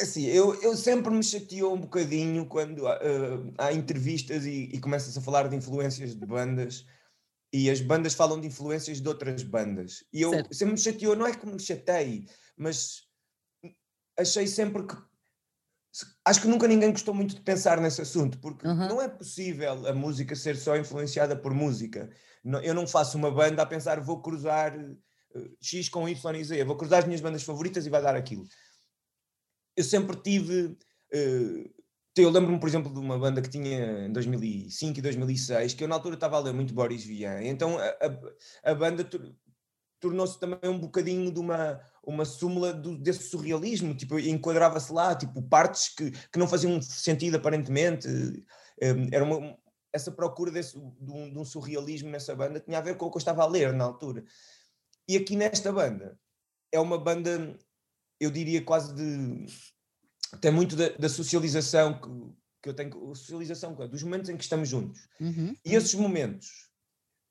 [0.01, 5.17] assim, eu, eu sempre me chateou um bocadinho quando uh, há entrevistas e, e começa-se
[5.17, 6.85] a falar de influências de bandas
[7.51, 10.03] e as bandas falam de influências de outras bandas.
[10.11, 10.53] E eu certo.
[10.53, 13.03] sempre me chateou, não é que me chatei, mas
[14.17, 14.95] achei sempre que.
[16.25, 18.87] Acho que nunca ninguém gostou muito de pensar nesse assunto, porque uhum.
[18.87, 22.09] não é possível a música ser só influenciada por música.
[22.63, 26.63] Eu não faço uma banda a pensar vou cruzar eh, X com Y e Z,
[26.65, 28.43] vou cruzar as minhas bandas favoritas e vai dar aquilo.
[29.75, 30.77] Eu sempre tive.
[31.13, 31.76] Uh,
[32.23, 35.87] eu lembro-me, por exemplo, de uma banda que tinha em 2005 e 2006, que eu
[35.87, 39.07] na altura estava a ler muito Boris Vian, então a, a, a banda
[39.99, 45.41] tornou-se também um bocadinho de uma, uma súmula do, desse surrealismo, tipo, enquadrava-se lá, tipo,
[45.41, 49.57] partes que, que não faziam sentido aparentemente, um, era uma,
[49.91, 53.11] essa procura desse, de, um, de um surrealismo nessa banda tinha a ver com o
[53.11, 54.23] que eu estava a ler na altura.
[55.07, 56.19] E aqui nesta banda,
[56.71, 57.57] é uma banda,
[58.19, 59.45] eu diria quase de
[60.41, 64.69] tem muito da, da socialização que, que, eu tenho, socialização dos momentos em que estamos
[64.69, 65.07] juntos.
[65.19, 65.55] Uhum.
[65.63, 66.69] E esses momentos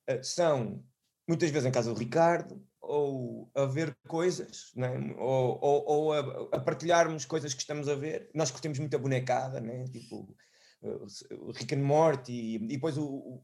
[0.09, 0.83] uh, são
[1.27, 4.89] muitas vezes em casa do Ricardo, ou a ver coisas, né?
[5.17, 6.19] ou, ou, ou a,
[6.53, 8.29] a, partilharmos coisas que estamos a ver.
[8.33, 9.85] Nós curtimos muita bonecada, né?
[9.89, 10.33] tipo
[10.81, 13.43] uh, Rick and Morty, e, e depois o, o,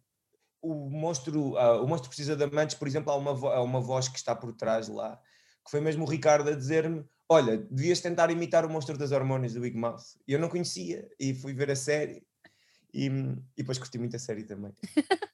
[0.61, 4.07] o monstro, uh, o monstro precisa de amantes, por exemplo, há uma, há uma voz
[4.07, 5.19] que está por trás lá,
[5.65, 9.53] que foi mesmo o Ricardo a dizer-me olha, devias tentar imitar o monstro das hormonas
[9.53, 10.03] do Big Mouth.
[10.27, 12.23] E eu não conhecia e fui ver a série
[12.93, 14.73] e, e depois curti muito a série também.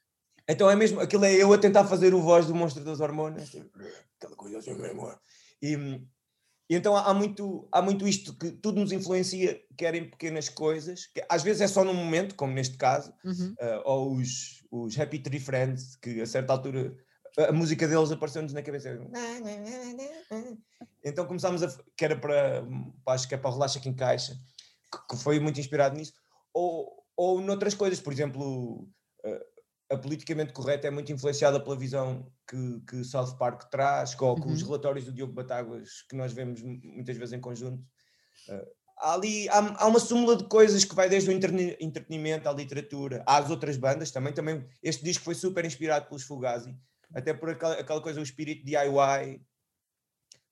[0.51, 3.51] Então é mesmo, aquilo é eu a tentar fazer o voz do monstro das hormonas,
[3.51, 3.69] tipo,
[4.17, 5.07] aquela coisa assim mesmo.
[5.61, 5.75] E,
[6.69, 11.05] e então há muito, há muito isto que tudo nos influencia, quer em pequenas coisas,
[11.05, 13.53] que às vezes é só num momento, como neste caso, Uhum.
[13.61, 16.97] uh, ou os, os Happy Tree Friends, que a certa altura
[17.39, 18.99] a, a música deles apareceu-nos na cabeça.
[21.03, 21.67] Então começámos a.
[21.95, 22.63] que era para.
[23.07, 24.33] acho que é para o Relaxa que encaixa,
[24.91, 26.13] que, que foi muito inspirado nisso.
[26.53, 28.83] Ou, ou noutras coisas, por exemplo,
[29.25, 29.39] uh,
[29.91, 34.49] a politicamente correta é muito influenciada pela visão que, que South Park traz, com, com
[34.51, 34.67] os Uhum.
[34.67, 37.81] relatórios do Diogo Batáguas que nós vemos mu- muitas vezes em conjunto.
[38.49, 38.65] Uh,
[38.99, 43.23] há ali há, há uma súmula de coisas que vai desde o entretenimento à literatura,
[43.25, 44.33] às outras bandas também.
[44.33, 46.75] também este disco foi super inspirado pelos Fugazi,
[47.13, 49.41] até por aquela, aquela coisa, o espírito DIY.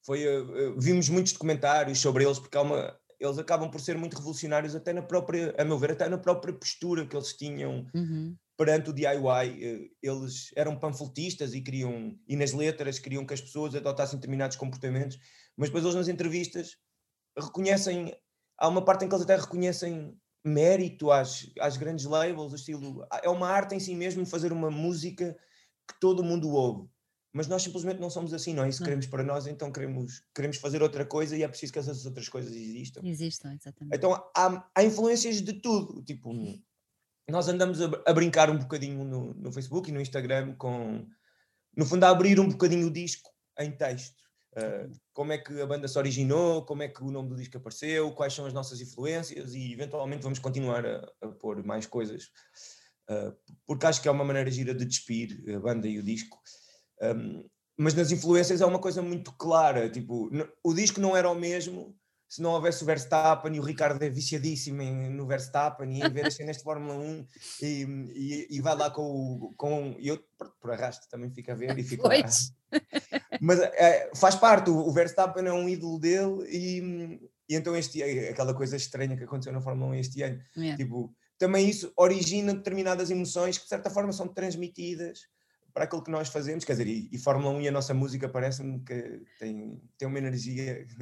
[0.06, 3.98] Foi, uh, uh, vimos muitos documentários sobre eles, porque há uma, eles acabam por ser
[3.98, 7.88] muito revolucionários, até na própria, a meu ver, até na própria postura que eles tinham
[7.94, 8.36] Uhum.
[8.56, 13.42] perante o DIY, eh, eles eram panfletistas e queriam, e nas letras queriam que as
[13.42, 15.18] pessoas adotassem determinados comportamentos,
[15.56, 16.78] mas depois eles nas entrevistas
[17.38, 18.16] reconhecem,
[18.58, 23.06] há uma parte em que eles até reconhecem mérito às, às grandes labels, o estilo,
[23.22, 25.38] é uma arte em si mesmo fazer uma música
[25.88, 26.90] que todo mundo ouve.
[27.34, 28.70] Mas nós simplesmente não somos assim, não é?
[28.70, 28.86] E se Não.
[28.86, 32.28] queremos para nós, então queremos, queremos fazer outra coisa e é preciso que essas outras
[32.28, 33.02] coisas existam.
[33.04, 33.96] Existam, exatamente.
[33.96, 36.02] Então há, há influências de tudo.
[36.04, 36.34] Tipo,
[37.30, 41.06] nós andamos a, a brincar um bocadinho no, no Facebook e no Instagram com,
[41.76, 44.18] no fundo, a abrir um bocadinho o disco em texto.
[44.54, 47.58] Uh, como é que a banda se originou, como é que o nome do disco
[47.58, 52.32] apareceu, quais são as nossas influências e eventualmente vamos continuar a, a pôr mais coisas.
[53.10, 56.40] Uh, porque acho que é uma maneira gira de despir a banda e o disco.
[57.02, 59.90] Um, mas nas influências é uma coisa muito clara.
[59.90, 60.30] Tipo,
[60.64, 61.96] o disco não era o mesmo
[62.28, 66.10] se não houvesse o Verstappen e o Ricardo é viciadíssimo em- no Verstappen e em
[66.10, 67.26] ver as cenas de Fórmula 1
[67.62, 67.66] e,
[68.14, 69.54] e, e vai lá com o.
[69.56, 72.16] Com, e eu, por, por arrasto, também fico a ver e fico lá.
[73.40, 78.04] Mas é, faz parte, o, o Verstappen é um ídolo dele e, e então este
[78.04, 80.42] aquela coisa estranha que aconteceu na Fórmula 1 este ano.
[80.58, 80.76] É.
[80.76, 85.22] Tipo, também isso origina determinadas emoções que de certa forma são transmitidas
[85.74, 88.28] para aquilo que nós fazemos, quer dizer, e, e Fórmula 1 e a nossa música
[88.28, 90.96] parece-me que tem, tem uma energia que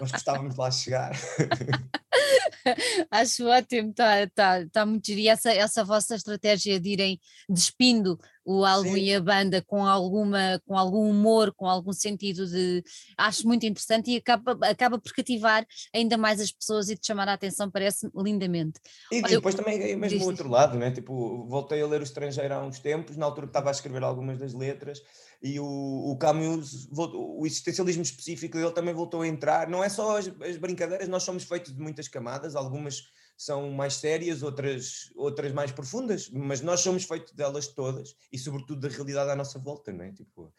[0.00, 1.10] nós gostávamos de lá chegar.
[3.10, 5.18] Acho ótimo, está tá, tá muito giro.
[5.18, 9.00] E essa, essa vossa estratégia de irem despindo o álbum Sim.
[9.00, 12.82] e a banda com, alguma, com algum humor, com algum sentido de.
[13.16, 17.28] Acho muito interessante e acaba, acaba por cativar ainda mais as pessoas e de chamar
[17.28, 18.80] a atenção, parece lindamente.
[19.10, 20.90] E Olha, depois também é mesmo o outro lado, né?
[20.90, 24.02] Tipo, voltei a ler o estrangeiro há uns tempos, na altura que estava a escrever
[24.02, 25.02] algumas das letras,
[25.42, 29.68] e o, o Camus, o existencialismo específico dele também voltou a entrar.
[29.68, 33.02] Não é só as, as brincadeiras, nós somos feitos de muitas camadas, algumas
[33.36, 38.80] são mais sérias, outras, outras mais profundas, mas nós somos feitos delas todas e, sobretudo,
[38.80, 40.12] da realidade à nossa volta, não é?
[40.12, 40.52] Tipo,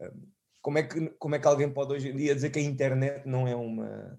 [0.00, 0.26] hum,
[0.60, 3.26] como é que, como é que alguém pode hoje em dia dizer que a internet
[3.26, 4.18] não é uma.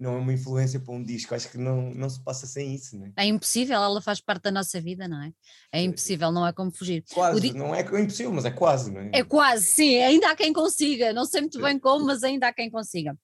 [0.00, 2.96] Não é uma influência para um disco, acho que não, não se passa sem isso,
[2.98, 3.12] não é?
[3.18, 5.30] É impossível, ela faz parte da nossa vida, não é?
[5.70, 7.04] É impossível, não há como fugir.
[7.12, 9.10] Quase, di- não é impossível, mas é quase, não é?
[9.12, 12.52] É quase, sim, ainda há quem consiga, não sei muito bem como, mas ainda há
[12.52, 13.14] quem consiga.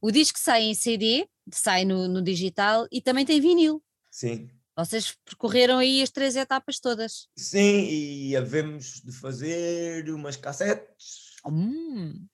[0.00, 3.82] O disco sai em CD, sai no, no digital e também tem vinil.
[4.08, 4.48] Sim.
[4.76, 7.28] Vocês percorreram aí as três etapas todas.
[7.36, 12.26] Sim, e havemos de fazer umas cassetes, Hum,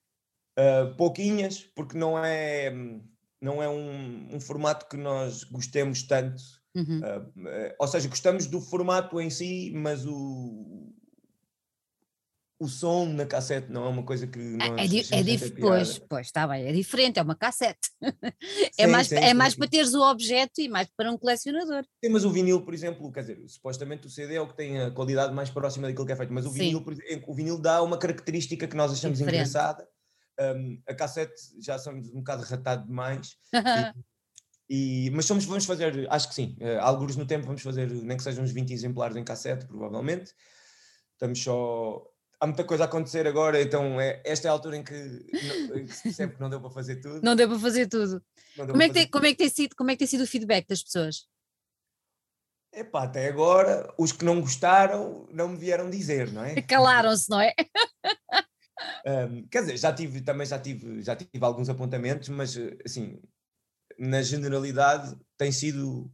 [0.57, 2.71] ah, pouquinhas, porque não é,
[3.41, 6.43] não é um, um formato que nós gostemos tanto.
[6.75, 7.01] uhum.
[7.05, 10.93] eh, ou seja, gostamos do formato em si, mas o,
[12.59, 16.27] o som na cassete não é uma coisa que nós É, di- é pois, pois,
[16.27, 17.91] está bem, é diferente, é uma cassete.
[18.79, 19.59] é Sim, mais, sim, é sim, mais sim.
[19.59, 21.85] para teres o objeto e mais para um colecionador.
[22.03, 24.81] Sim, mas o vinil, por exemplo, quer dizer, supostamente o CD é o que tem
[24.81, 26.83] a qualidade mais próxima daquilo que é feito, mas o vinil,
[27.27, 29.37] o vinil dá uma característica que nós achamos Diferente.
[29.37, 29.87] engraçada.
[30.39, 33.37] Um, a cassete já somos um bocado ratado demais,
[34.69, 38.17] e, mas somos, vamos fazer, acho que sim, uh, alguns no tempo vamos fazer, nem
[38.17, 40.35] que sejam uns 20 exemplares em cassete, provavelmente.
[41.13, 42.07] Estamos só.
[42.39, 45.89] Há muita coisa a acontecer agora, então é, esta é a altura em que, não-
[45.89, 47.23] se percebe que não deu para fazer tudo.
[47.23, 48.23] não deu para fazer tudo.
[48.55, 50.27] Como é, que tem, como, é que tem sido, como é que tem sido o
[50.27, 51.27] feedback das pessoas?
[52.75, 56.61] Epá, até agora, os que não gostaram não me vieram dizer, não é?
[56.69, 57.55] Calaram-se, não é?
[59.07, 63.23] Um, quer dizer, já tive, também já tive, já tive alguns apontamentos, mas eh, assim,
[63.97, 66.13] na generalidade tem sido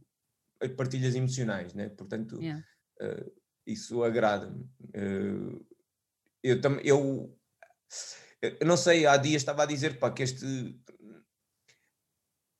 [0.77, 1.89] partilhas emocionais, né?
[1.89, 2.63] Portanto, Yeah.
[3.01, 3.31] eh,
[3.65, 4.69] isso agrada-me.
[4.93, 5.59] Eh,
[6.43, 7.35] eu também, eu,
[8.41, 10.79] eu não sei, há dias estava a dizer pá, que este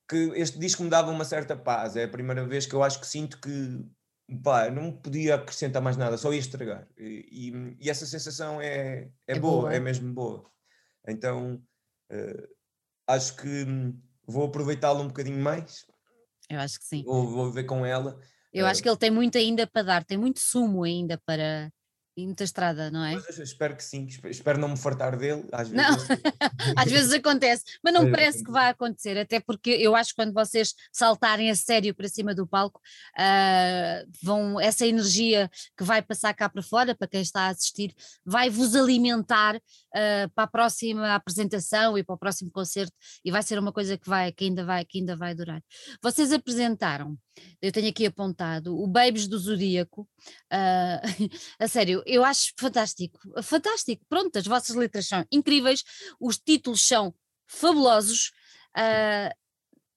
[0.10, 1.96] que este disco me dava uma certa paz.
[1.96, 3.86] É a primeira vez que eu acho que sinto que
[4.44, 6.88] pá, não podia acrescentar mais nada, só ia estragar.
[6.98, 10.50] E, e, e essa sensação é, é, é boa, boa, é mesmo boa.
[11.08, 11.62] Então
[12.12, 12.48] uh,
[13.08, 13.66] acho que
[14.26, 15.86] vou aproveitá-la um bocadinho mais.
[16.50, 17.04] Eu acho que sim.
[17.04, 18.20] Vou, vou ver com ela.
[18.52, 21.72] Eu uh, acho que ele tem muito ainda para dar, tem muito sumo ainda para,
[22.16, 23.16] e muita estrada, não é?
[23.16, 25.46] Mas espero que sim, espero não me fartar dele.
[25.52, 25.88] Às vezes,
[26.78, 30.18] às vezes acontece, mas não me parece que vai acontecer, até porque eu acho que
[30.18, 32.80] quando vocês saltarem a sério para cima do palco,
[33.18, 37.94] uh, vão, essa energia que vai passar cá para fora, para quem está a assistir,
[38.26, 42.94] vai vos alimentar uh, para a próxima apresentação e para o próximo concerto,
[43.26, 45.62] e vai ser uma coisa que, vai, que, ainda, vai, que ainda vai durar.
[46.02, 47.18] Vocês apresentaram
[47.62, 50.08] eu tenho aqui apontado o Babies do Zodíaco.
[50.52, 51.00] Uh,
[51.60, 54.06] a sério, eu acho fantástico, fantástico.
[54.10, 55.84] Pronto, as vossas letras são incríveis,
[56.20, 57.14] os títulos são
[57.48, 58.32] fabulosos.
[58.78, 59.30] Uh,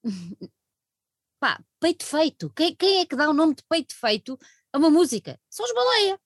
[1.40, 2.50] pá, peito feito.
[2.50, 4.38] Quem, quem é que dá o nome de peito feito
[4.72, 5.40] a uma música?
[5.50, 6.18] São os baleia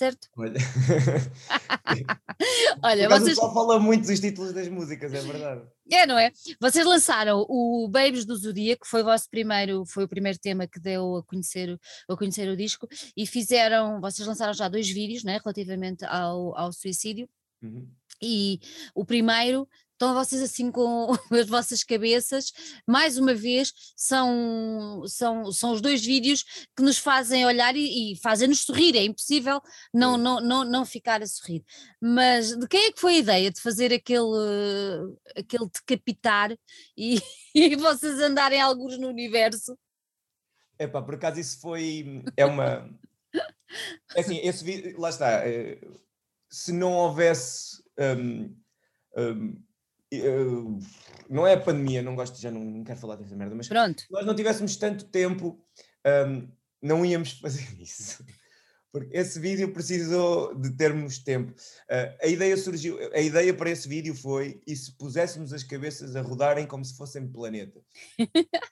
[0.00, 0.28] certo?
[0.34, 0.56] Olha,
[2.82, 3.36] Olha vocês...
[3.36, 5.62] só fala muito dos títulos das músicas, é verdade.
[5.92, 6.32] É, não é?
[6.58, 10.66] Vocês lançaram o Babies do Zodíaco, que foi o vosso primeiro, foi o primeiro tema
[10.66, 15.22] que deu a conhecer, a conhecer o disco, e fizeram, vocês lançaram já dois vídeos,
[15.22, 17.28] né, relativamente ao, ao suicídio.
[17.62, 17.86] Uhum.
[18.22, 18.58] E
[18.94, 19.68] o primeiro
[20.00, 22.52] estão vocês assim com as vossas cabeças,
[22.86, 26.42] mais uma vez, são, são, são os dois vídeos
[26.74, 29.60] que nos fazem olhar e, e fazem-nos sorrir, é impossível
[29.92, 31.62] não, não, não, não ficar a sorrir.
[32.00, 36.56] Mas de quem é que foi a ideia de fazer aquele, aquele decapitar
[36.96, 37.20] e,
[37.54, 39.78] e vocês andarem alguns no universo?
[40.78, 42.88] É pá, por acaso isso foi, é uma...
[44.16, 45.78] É assim, esse vídeo, lá está, eh,
[46.48, 47.82] se não houvesse...
[47.98, 48.56] Um,
[49.14, 49.69] um,
[51.28, 54.00] não é a pandemia, não gosto, já não, não quero falar dessa merda, mas Pronto.
[54.00, 55.64] se nós não tivéssemos tanto tempo,
[56.28, 56.48] um,
[56.82, 58.24] não íamos fazer isso.
[58.92, 61.52] Porque esse vídeo precisou de termos tempo.
[61.52, 66.16] Uh, a ideia surgiu, a ideia para esse vídeo foi e se puséssemos as cabeças
[66.16, 67.80] a rodarem como se fossem planeta.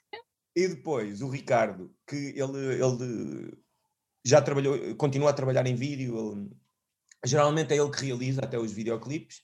[0.53, 3.57] e depois o Ricardo, que ele, ele
[4.25, 6.49] já trabalhou, continua a trabalhar em vídeo, ele,
[7.23, 9.41] geralmente é ele que realiza até os videoclipes.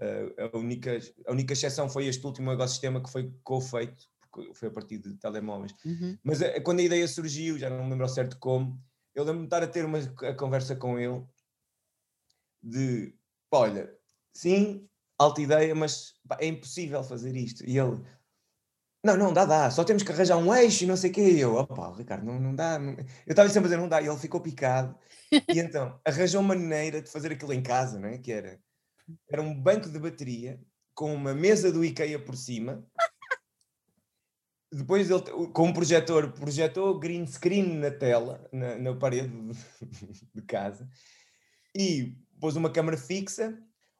[0.00, 4.70] A, única, a única exceção foi este último ecossistema que foi co-feito, porque foi a
[4.70, 5.74] partir de telemóveis.
[5.84, 6.16] Uhum.
[6.22, 8.80] Mas uh, quando a ideia surgiu, já não me lembro ao certo como,
[9.14, 11.24] eu lembro-me de estar a ter uma a conversa com ele
[12.62, 13.14] de,
[13.50, 13.92] olha,
[14.32, 17.64] sim, alta ideia, mas pá, é impossível fazer isto.
[17.64, 18.00] E ele,
[19.04, 21.30] não, não dá, dá, só temos que arranjar um eixo e não sei o quê.
[21.30, 22.78] E eu, opa, Ricardo, não, não dá.
[22.78, 22.92] Não...
[22.92, 24.96] Eu estava sempre a dizer, não dá, e ele ficou picado.
[25.32, 28.18] e então arranjou uma maneira de fazer aquilo em casa, não é?
[28.18, 28.60] Que era
[29.28, 30.60] era um banco de bateria
[30.94, 32.84] com uma mesa do IKEA por cima.
[34.70, 39.32] Depois ele, com um projetor, projetou green screen na tela, na, na parede
[40.34, 40.88] de, casa,
[41.74, 43.56] e pôs uma câmara fixa,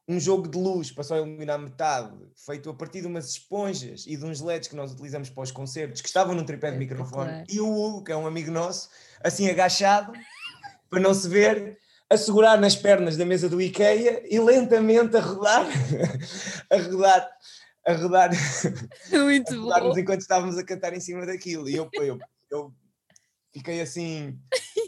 [0.07, 4.17] um jogo de luz para só iluminar metade, feito a partir de umas esponjas e
[4.17, 6.79] de uns LEDs que nós utilizamos para os concertos, que estavam no tripé de é
[6.79, 8.91] microfone, e o Hugo, que é um amigo nosso,
[9.23, 10.13] assim agachado,
[10.91, 11.79] para não se ver,
[12.11, 15.67] a segurar nas pernas da mesa do IKEA e lentamente a rodar,
[16.71, 17.31] a rodar,
[17.87, 18.31] a rodar,
[19.13, 19.99] Muito a bom.
[19.99, 21.69] enquanto estávamos a cantar em cima daquilo.
[21.69, 22.19] E eu, eu,
[22.51, 22.73] eu
[23.53, 24.39] fiquei assim.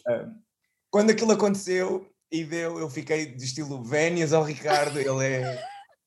[0.09, 0.35] Uh,
[0.91, 5.63] quando aquilo aconteceu e deu, eu fiquei de estilo Vénias ao Ricardo, ele é.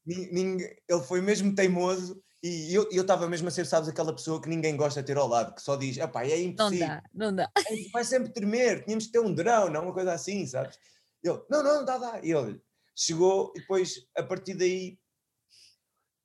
[0.05, 4.75] Ele foi mesmo teimoso e eu estava mesmo a ser, sabes, aquela pessoa que ninguém
[4.75, 6.87] gosta de ter ao lado, que só diz, pá, é impossível.
[6.87, 7.51] Não dá, não dá.
[7.93, 10.77] Vai sempre tremer, tínhamos que ter um drão, não uma coisa assim, sabes?
[11.23, 12.19] Ele, não, não, dá, dá.
[12.21, 12.61] E ele
[12.95, 14.99] chegou e depois, a partir daí,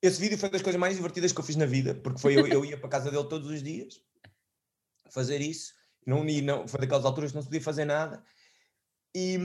[0.01, 2.47] esse vídeo foi das coisas mais divertidas que eu fiz na vida, porque foi eu,
[2.47, 4.01] eu ia para casa dele todos os dias
[5.11, 5.73] fazer isso.
[6.05, 8.23] Não, e não, foi daquelas alturas que não se podia fazer nada.
[9.15, 9.37] E,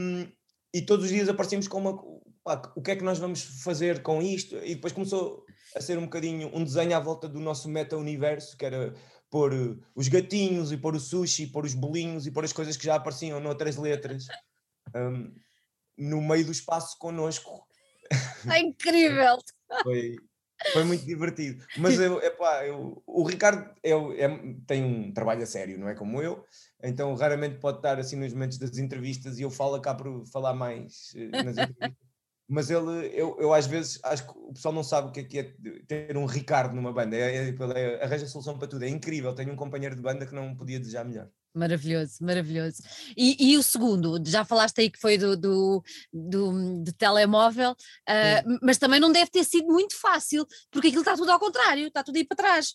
[0.72, 1.96] e todos os dias aparecíamos com uma.
[2.42, 4.56] Pá, o que é que nós vamos fazer com isto?
[4.56, 8.64] E depois começou a ser um bocadinho um desenho à volta do nosso meta-universo, que
[8.64, 8.94] era
[9.30, 12.84] pôr os gatinhos e pôr o sushi, pôr os bolinhos e pôr as coisas que
[12.84, 14.26] já apareciam noutras letras
[14.94, 15.34] um,
[15.96, 17.66] no meio do espaço connosco.
[18.54, 19.38] É incrível!
[19.82, 20.16] foi,
[20.72, 21.64] foi muito divertido.
[21.78, 24.28] Mas eu, epá, eu, o Ricardo é, é,
[24.66, 26.44] tem um trabalho a sério, não é como eu,
[26.82, 30.54] então raramente pode estar assim nos momentos das entrevistas e eu falo cá por falar
[30.54, 31.90] mais eh, nas entrevistas.
[32.46, 35.24] Mas ele, eu, eu às vezes acho que o pessoal não sabe o que é,
[35.24, 35.54] que é
[35.88, 39.34] ter um Ricardo numa banda, é, é, é, arranja solução para tudo, é incrível.
[39.34, 41.30] Tenho um companheiro de banda que não podia desejar melhor.
[41.54, 42.82] Maravilhoso, maravilhoso.
[43.16, 48.58] E, e, o segundo, já falaste aí que foi do, do, do de telemóvel, uh,
[48.60, 52.02] mas também não deve ter sido muito fácil, porque aquilo está tudo ao contrário, está
[52.02, 52.74] tudo aí para trás.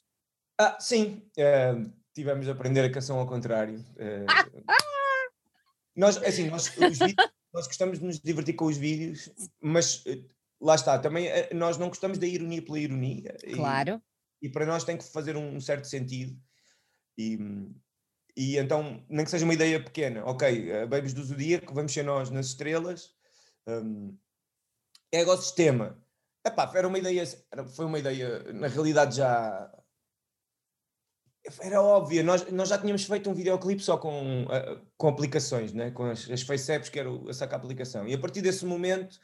[0.58, 3.80] Ah, sim, uh, tivemos a aprender a canção ao contrário.
[3.98, 4.72] Uh,
[5.94, 7.16] nós, assim, nós, vídeos,
[7.54, 9.30] nós gostamos de nos divertir com os vídeos,
[9.62, 10.26] mas uh,
[10.62, 13.36] lá está, também nós não gostamos da ironia pela ironia.
[13.54, 14.02] Claro.
[14.42, 16.34] E, e para nós tem que fazer um, um certo sentido.
[17.18, 17.38] E,
[18.40, 22.04] e então, nem que seja uma ideia pequena, ok, uh, Babies do Zodíaco, vamos ser
[22.04, 23.14] nós nas estrelas,
[23.68, 24.18] um,
[25.12, 26.02] é ecossistema.
[26.48, 27.26] Epá, era uma ideia,
[27.76, 29.70] foi uma ideia, na realidade já
[31.60, 35.92] era óbvia, nós, nós já tínhamos feito um videoclipe só com, uh, com aplicações, né?
[35.92, 38.08] com as, as que era a sacar a aplicação.
[38.08, 39.20] E a partir desse momento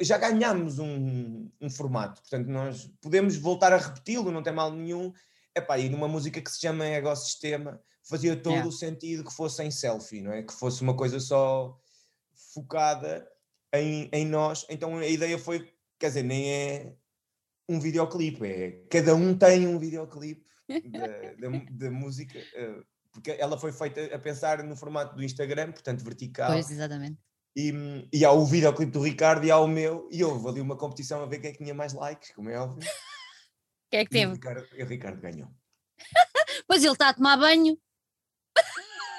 [0.00, 5.12] já ganhámos um, um formato, portanto nós podemos voltar a repeti-lo, não tem mal nenhum.
[5.56, 8.68] Epá, e numa música que se chama Ecosistema, fazia todo yeah.
[8.68, 10.42] o sentido que fosse em selfie, não é?
[10.42, 11.78] Que fosse uma coisa só
[12.52, 13.26] focada
[13.72, 14.66] em, em nós.
[14.68, 16.94] Então a ideia foi, quer dizer, nem é
[17.68, 20.44] um videoclipe, é cada um tem um videoclipe
[21.70, 22.82] da, música, eh,
[23.12, 26.52] porque ela foi feita a pensar no formato do Instagram, portanto vertical.
[26.52, 27.18] Pois, exatamente.
[27.56, 27.72] E,
[28.12, 31.22] e há o videoclipe do Ricardo e há o meu, e houve ali uma competição
[31.22, 32.86] a ver quem é que tinha mais likes, como é óbvio.
[33.90, 34.32] Quem é que teve?
[34.32, 35.48] o Ricardo, o Ricardo ganhou.
[36.66, 37.78] pois ele está a tomar banho.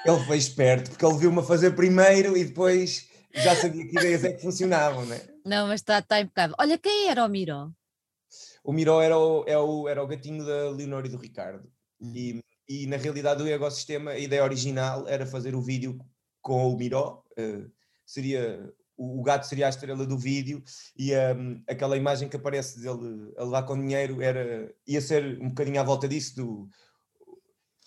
[0.04, 4.24] Ele foi esperto, porque ele viu-me a fazer primeiro e depois já sabia que ideias
[4.24, 5.28] é que funcionavam, não é?
[5.44, 6.54] Não, mas está tá impecável.
[6.58, 7.74] Olha, quem era o Miro?
[8.62, 11.70] O Miro era o, é o, era o gatinho da Leonor e do Ricardo.
[12.00, 12.12] Hum.
[12.14, 15.98] E, e na realidade o ecossistema, a ideia original era fazer o vídeo
[16.40, 17.70] com o Miro, uh,
[18.04, 20.62] seria o, gato seria a estrela do vídeo
[20.96, 25.48] e um, aquela imagem que aparece dele a levar com dinheiro era, ia ser um
[25.48, 26.68] bocadinho à volta disso, do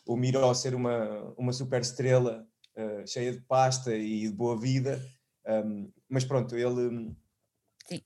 [0.06, 2.44] o Miro ser uma, uma super estrela
[2.76, 5.00] uh, cheia de pasta e de boa vida,
[5.48, 7.16] um, mas pronto, ele,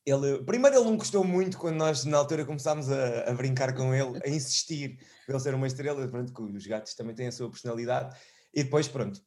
[0.06, 0.44] ele.
[0.44, 4.20] Primeiro, ele não gostou muito quando nós, na altura, começámos a, a brincar com ele,
[4.24, 6.06] a insistir para ele ser uma estrela.
[6.08, 8.16] Pronto, que os gatos também têm a sua personalidade,
[8.54, 9.22] e depois, pronto,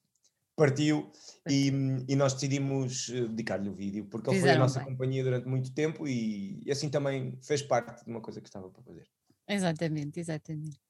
[0.57, 1.13] partiu
[1.49, 1.69] e,
[2.09, 4.89] e nós decidimos eh, dedicar-lhe o vídeo, porque ele Fizeram foi a nossa bem.
[4.89, 8.71] companhia durante muito tempo e, e assim também fez parte de uma coisa que estava
[8.71, 9.07] para fazer.
[9.47, 10.81] Exatamente, exatamente.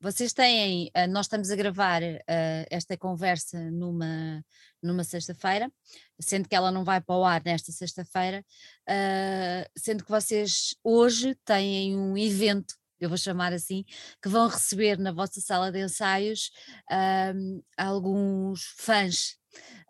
[0.00, 4.44] Vocês têm, eh, nós estamos a gravar uh, esta conversa numa,
[4.82, 5.70] numa sexta-feira,
[6.18, 8.44] sendo que ela não vai para o ar nesta sexta-feira,
[8.88, 12.74] uh, sendo que vocês hoje têm um evento,
[13.04, 13.84] eu vou chamar assim,
[14.22, 16.50] que vão receber na vossa sala de ensaios
[16.90, 19.36] uh, alguns fãs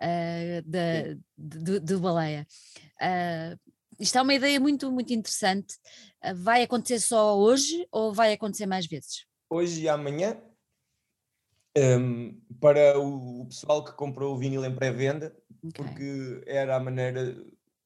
[0.01, 2.47] uh, de, de, Baleia.
[3.99, 5.75] isto é uma ideia muito, muito interessante.
[6.37, 9.27] vai acontecer só hoje ou vai acontecer mais vezes?
[9.53, 10.41] hoje e amanhã.
[11.77, 15.35] Um, para o, pessoal que comprou o vinil em pré-venda,
[15.65, 15.73] okay.
[15.73, 17.35] porque era a maneira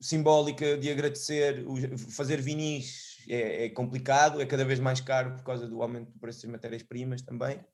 [0.00, 1.64] simbólica de agradecer.
[2.10, 6.18] fazer vinis é, é, complicado, é cada vez mais caro por causa do aumento do
[6.18, 7.64] preço das matérias-primas também.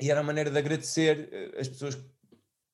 [0.00, 1.96] E era a maneira de agradecer eh, as pessoas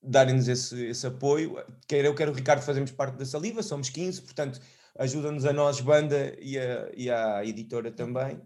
[0.03, 1.57] darem-nos esse, esse apoio.
[1.87, 4.61] Quer eu, quer o Ricardo, fazemos parte da Saliva, somos 15, portanto,
[4.99, 8.41] ajuda-nos a nós, banda, e a, e a editora também.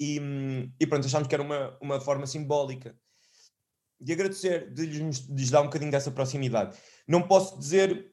[0.00, 0.18] E,
[0.80, 2.96] e pronto, achámos que era uma, uma forma simbólica
[4.00, 6.76] de agradecer, de lhes, de lhes dar um bocadinho dessa proximidade.
[7.06, 8.10] Não posso dizer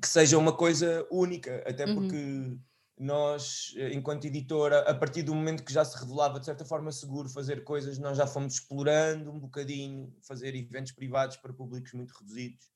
[0.00, 1.94] que seja uma coisa única, até uhum.
[1.94, 2.58] porque
[2.98, 7.28] nós, enquanto editora, a partir do momento que já se revelava de certa forma seguro
[7.28, 12.70] fazer coisas, nós já fomos explorando um bocadinho, fazer eventos privados para públicos muito reduzidos,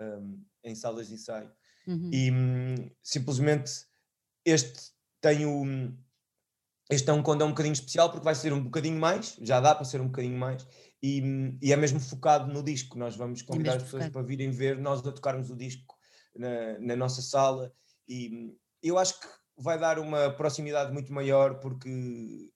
[0.00, 1.50] um, em salas de ensaio.
[1.86, 2.10] Uhum.
[2.12, 3.70] E um, simplesmente
[4.44, 5.64] este tem o
[6.90, 9.72] este é um condão um bocadinho especial porque vai ser um bocadinho mais, já dá
[9.72, 10.66] para ser um bocadinho mais,
[11.00, 11.22] e,
[11.62, 12.98] e é mesmo focado no disco.
[12.98, 14.12] Nós vamos convidar as pessoas focado.
[14.12, 15.99] para virem ver, nós a tocarmos o disco
[16.36, 17.72] na, na nossa sala,
[18.08, 19.26] e eu acho que
[19.56, 22.50] vai dar uma proximidade muito maior porque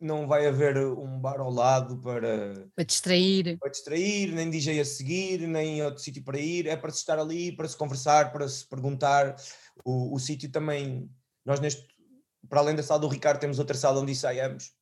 [0.00, 3.58] não vai haver um bar ao lado para, para distrair.
[3.58, 7.18] Para distrair, nem DJ a seguir, nem outro sítio para ir, é para se estar
[7.18, 9.36] ali, para se conversar, para se perguntar.
[9.84, 11.10] O, o sítio também,
[11.44, 11.86] nós neste
[12.48, 14.72] para além da sala do Ricardo, temos outra sala onde ensaiamos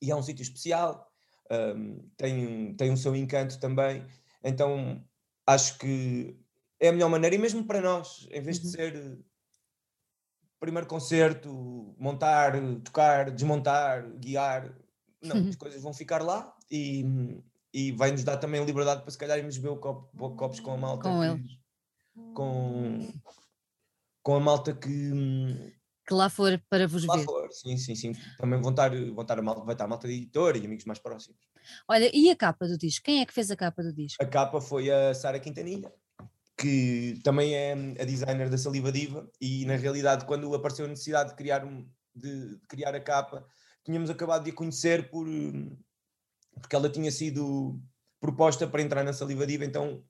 [0.00, 1.10] e é um sítio especial,
[1.50, 4.06] um, tem, tem o seu encanto também.
[4.42, 5.04] Então
[5.46, 6.38] acho que
[6.80, 8.72] é a melhor maneira, e mesmo para nós, em vez de uhum.
[8.72, 9.18] ser
[10.60, 12.52] primeiro concerto, montar,
[12.84, 14.74] tocar, desmontar, guiar,
[15.22, 15.48] não, uhum.
[15.48, 17.04] as coisas vão ficar lá e,
[17.72, 20.76] e vai nos dar também liberdade para se calhar irmos beber copo, copos com a
[20.76, 21.08] malta.
[21.08, 21.44] Com ele.
[22.34, 23.12] Com,
[24.22, 25.72] com a malta que,
[26.06, 27.24] que lá for para vos lá ver.
[27.24, 28.12] For, sim, sim, sim.
[28.36, 30.84] Também vão estar, vão estar a malta, vai estar a malta de editor e amigos
[30.84, 31.38] mais próximos.
[31.86, 33.04] Olha, e a capa do disco?
[33.04, 34.22] Quem é que fez a capa do disco?
[34.22, 35.92] A capa foi a Sara Quintanilha,
[36.58, 41.30] que também é a designer da Saliva Diva, e na realidade, quando apareceu a necessidade
[41.30, 43.46] de criar, um, de, de criar a capa,
[43.84, 45.26] tínhamos acabado de a conhecer por,
[46.60, 47.80] porque ela tinha sido
[48.20, 50.04] proposta para entrar na Saliva Diva, então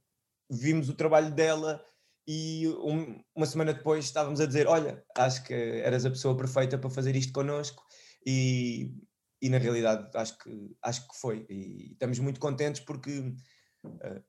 [0.50, 1.84] vimos o trabalho dela
[2.26, 6.78] e um, uma semana depois estávamos a dizer, olha, acho que eras a pessoa perfeita
[6.78, 7.82] para fazer isto connosco.
[8.26, 8.94] E,
[9.40, 11.46] e na realidade acho que, acho que foi.
[11.48, 13.20] E estamos muito contentes porque
[13.84, 14.24] uh,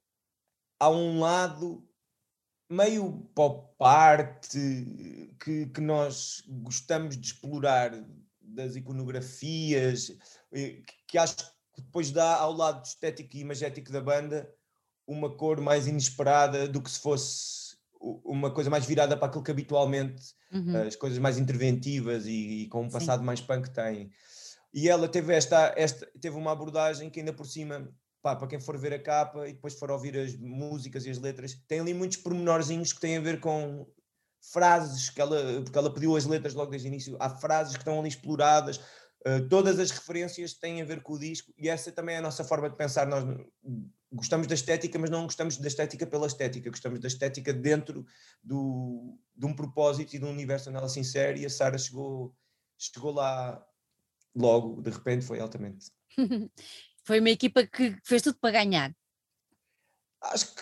[0.80, 1.86] há um lado
[2.70, 4.48] meio pop art
[5.44, 7.92] que, que nós gostamos de explorar
[8.42, 10.16] das iconografias,
[11.08, 11.38] que acho
[11.74, 14.50] que depois dá ao lado estético e imagético da banda
[15.08, 19.52] uma cor mais inesperada do que se fosse uma coisa mais virada para aquilo que
[19.52, 20.84] habitualmente uhum.
[20.88, 23.26] as coisas mais interventivas e, e com um passado Sim.
[23.26, 24.12] mais punk têm.
[24.74, 27.92] E ela teve esta, esta teve uma abordagem que ainda por cima
[28.22, 31.18] pá, para quem for ver a capa e depois for ouvir as músicas e as
[31.18, 33.88] letras, tem ali muitos pormenorzinhos que têm a ver com
[34.42, 37.82] frases que ela, porque ela pediu as letras logo desde o início, há frases que
[37.82, 41.92] estão ali exploradas, uh, todas as referências têm a ver com o disco e essa
[41.92, 43.06] também é a nossa forma de pensar.
[43.06, 43.24] Nós
[44.12, 48.06] gostamos da estética, mas não gostamos da estética pela estética, gostamos da estética dentro
[48.44, 51.78] do, de um propósito e de um universo onde ela se insere e a Sara
[51.78, 52.34] chegou,
[52.78, 53.64] chegou lá
[54.36, 55.92] logo, de repente foi altamente.
[57.10, 58.96] Foi uma equipa que fez tudo para ganhar.
[60.22, 60.62] Acho que,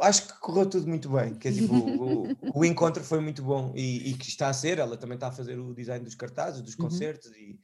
[0.00, 1.34] acho que correu tudo muito bem.
[1.34, 4.78] Que é, tipo, o, o, encontro foi muito bom e, e, que está a ser.
[4.78, 6.86] Ela também está a fazer o design dos cartazes, dos uhum.
[6.86, 7.36] concertos uhum.
[7.36, 7.60] e,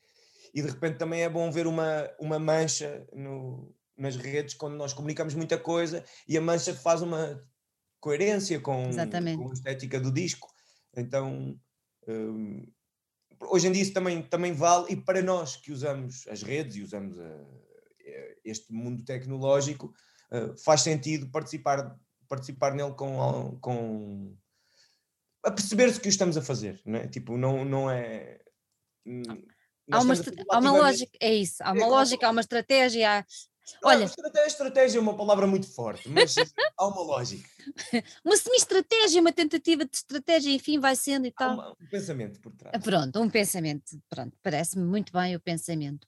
[0.53, 4.93] e de repente também é bom ver uma, uma mancha no, nas redes quando nós
[4.93, 7.43] comunicamos muita coisa e a mancha faz uma
[8.01, 8.91] coerência com,
[9.39, 10.47] com a estética do disco.
[10.95, 11.59] Então.
[12.07, 12.71] Um,
[13.49, 16.83] hoje em dia isso também, também vale, e para nós que usamos as redes e
[16.83, 17.70] usamos a,
[18.45, 19.95] este mundo tecnológico,
[20.33, 21.99] uh, faz sentido participar,
[22.29, 24.37] participar nele com, com
[25.45, 27.09] a perceber-se que o estamos a fazer, não é?
[27.09, 28.41] Tipo, não, não é.
[29.07, 29.23] Hum,
[29.91, 30.15] há uma,
[30.51, 33.25] há uma lógica, é isso, há uma é, lógica, há uma estratégia, há...
[33.85, 36.35] Olha, estratégia, estratégia é uma palavra muito forte, mas
[36.77, 37.49] há uma lógica.
[38.25, 41.55] uma semi-estratégia, uma tentativa de estratégia, enfim, vai sendo e tal.
[41.55, 42.83] Uma, um pensamento por trás.
[42.83, 46.07] Pronto, um pensamento, pronto, parece-me muito bem o pensamento.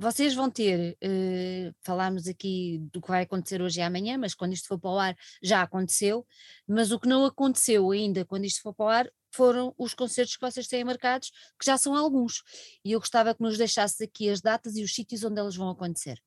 [0.00, 4.54] Vocês vão ter, uh, falámos aqui do que vai acontecer hoje e amanhã, mas quando
[4.54, 6.26] isto for para o ar já aconteceu,
[6.66, 10.36] mas o que não aconteceu ainda quando isto for para o ar foram os concertos
[10.36, 12.42] que vocês têm marcados, que já são alguns.
[12.82, 15.68] E eu gostava que nos deixasse aqui as datas e os sítios onde elas vão
[15.68, 16.18] acontecer.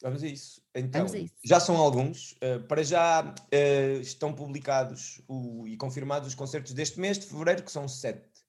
[0.00, 0.62] Vamos a isso.
[0.74, 1.34] Então, a isso.
[1.44, 2.32] já são alguns.
[2.32, 7.62] Uh, para já uh, estão publicados o, e confirmados os concertos deste mês de fevereiro,
[7.62, 8.39] que são sete.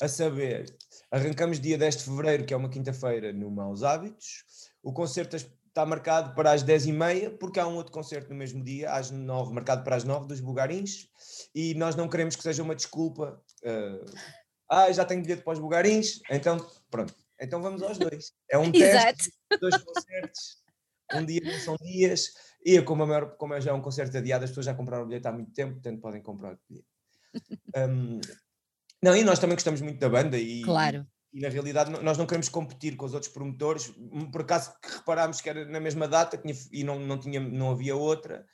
[0.00, 0.76] A saber,
[1.10, 4.44] Arrancamos dia 10 de fevereiro, que é uma quinta-feira, no Maus Hábitos.
[4.82, 8.92] O concerto está marcado para as 10h30, porque há um outro concerto no mesmo dia,
[8.92, 11.08] às 9 marcado para as 9 dos Bugarins,
[11.54, 13.42] e nós não queremos que seja uma desculpa.
[13.62, 14.04] Uh,
[14.70, 16.58] ah, já tenho bilhete para os Bugarins, então
[16.90, 17.14] pronto.
[17.40, 18.32] Então vamos aos dois.
[18.50, 20.58] É um teste, dois concertos.
[21.14, 22.34] Um dia não são dias.
[22.62, 25.06] E como, a maior, como já é um concerto adiado, as pessoas já compraram o
[25.06, 26.88] bilhete há muito tempo, portanto podem comprar o bilhete.
[27.74, 28.20] Um,
[29.02, 31.06] Não, e nós também gostamos muito da banda e, claro.
[31.32, 33.92] e, na realidade nós não queremos competir com os outros promotores,
[34.32, 36.40] por acaso que reparámos que era na mesma data
[36.72, 38.44] e não, não, tinha, não havia outra,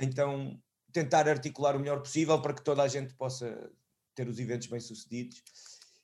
[0.00, 0.60] então
[0.92, 3.70] tentar articular o melhor possível para que toda a gente possa
[4.14, 5.42] ter os eventos bem sucedidos.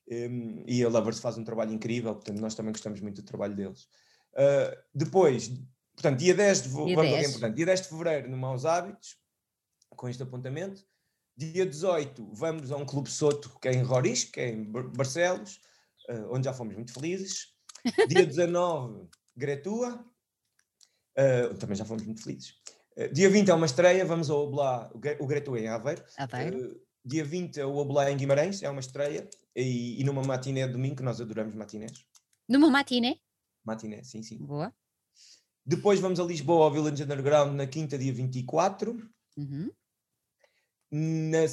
[0.06, 3.56] Um, e a Lovers faz um trabalho incrível, portanto nós também gostamos muito do trabalho
[3.56, 3.88] deles.
[4.34, 5.50] Uh, depois,
[5.94, 7.54] portanto, dia 10 de, dia 10.
[7.54, 9.16] dia 10 de fevereiro no Maus Hábitos,
[9.90, 10.84] com este apontamento.
[11.36, 15.60] Dia 18, vamos a um clube soto que é em Roriz, que é em Barcelos,
[16.08, 17.48] uh, onde já fomos muito felizes.
[18.08, 20.04] Dia 19, Gretua,
[21.18, 22.54] uh, também já fomos muito felizes.
[22.96, 26.04] Uh, dia 20 é uma estreia, vamos ao Oblá, o Gretua em Aveiro.
[26.16, 26.80] Aveiro.
[27.04, 29.28] dia 20 é o Oblá em Guimarães, é uma estreia.
[29.56, 32.06] E, e numa matiné de domingo, que nós adoramos matinés.
[32.48, 33.18] Numa matiné?
[33.64, 34.38] Matiné, sim, sim.
[34.38, 34.72] Boa.
[35.66, 38.96] Depois vamos a Lisboa, ao Village Underground, na quinta, dia 24.
[39.36, 39.70] Uhum.
[40.96, 41.48] Na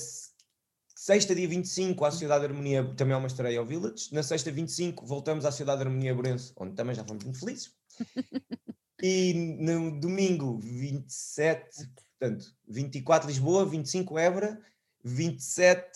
[0.96, 4.14] sexta, dia 25, a Sociedade de Harmonia também é uma estreia ao Village.
[4.14, 7.74] Na sexta, 25, voltamos à Sociedade de Harmonia Borense, onde também já fomos muito felizes.
[9.02, 11.90] e no domingo, 27,
[12.20, 14.62] portanto, 24 Lisboa, 25 Évora,
[15.04, 15.90] 27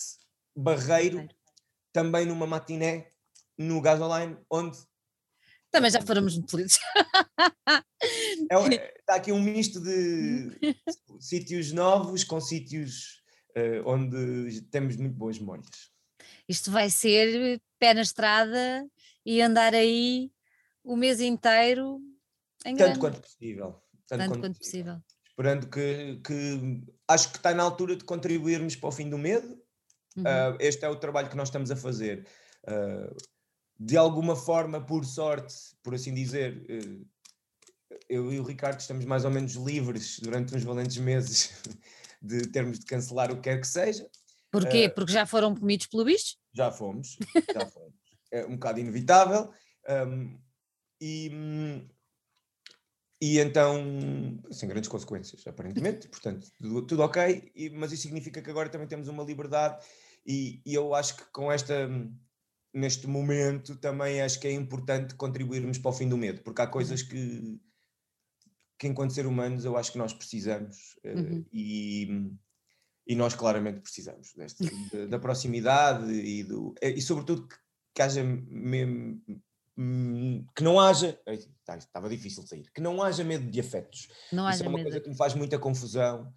[0.56, 1.30] Barreiro,
[1.94, 3.10] também numa matiné
[3.56, 4.76] no Gasoline, onde
[5.70, 6.80] também já fomos muito felizes.
[8.50, 10.76] É, está aqui um misto de
[11.20, 13.24] sítios novos com sítios
[13.86, 15.90] onde temos muito boas memórias.
[16.48, 18.88] Isto vai ser pé na estrada
[19.26, 20.32] e andar aí
[20.84, 22.00] o mês inteiro
[22.66, 23.00] em Tanto grande.
[23.00, 23.72] quanto possível.
[24.08, 24.94] Tanto, Tanto quanto, quanto possível.
[24.94, 25.16] possível.
[25.28, 29.62] Esperando que, que, acho que está na altura de contribuirmos para o fim do medo.
[30.16, 30.24] Uhum.
[30.24, 32.26] Uh, este é o trabalho que nós estamos a fazer.
[32.64, 33.16] Uh,
[33.78, 35.54] de alguma forma, por sorte,
[35.84, 40.64] por assim dizer, eh, eu e o Ricardo estamos mais ou menos livres durante uns
[40.64, 41.62] valentes meses
[42.26, 44.10] de termos de cancelar o que quer que seja.
[44.52, 44.88] Porquê?
[44.88, 46.38] Uh, Porque já foram comidos pelo bicho?
[46.54, 47.18] Já fomos,
[47.54, 47.94] já fomos.
[48.32, 49.52] É um bocado inevitável.
[49.88, 50.40] Um,
[51.00, 51.30] e,
[53.22, 53.78] e então,
[54.52, 58.88] sem grandes consequências, aparentemente, portanto, tudo, tudo ok, e, mas isso significa que agora também
[58.88, 59.86] temos uma liberdade
[60.26, 61.88] e, e eu acho que com esta
[62.74, 66.68] neste momento também acho que é importante contribuirmos para o fim do medo, porque há
[66.68, 67.08] coisas uhum.
[67.08, 67.62] que,
[68.78, 71.46] que enquanto ser humanos eu acho que nós precisamos eh, uhum.
[71.52, 72.32] e,
[73.08, 77.56] e nós claramente precisamos deste, de, da proximidade e, do, eh, e sobretudo que,
[77.94, 79.22] que haja mesmo,
[80.56, 81.20] que não haja
[81.66, 84.08] tá, estava difícil de sair, que não haja medo de afetos.
[84.32, 84.90] Não Isso é uma medo.
[84.90, 86.34] coisa que me faz muita confusão.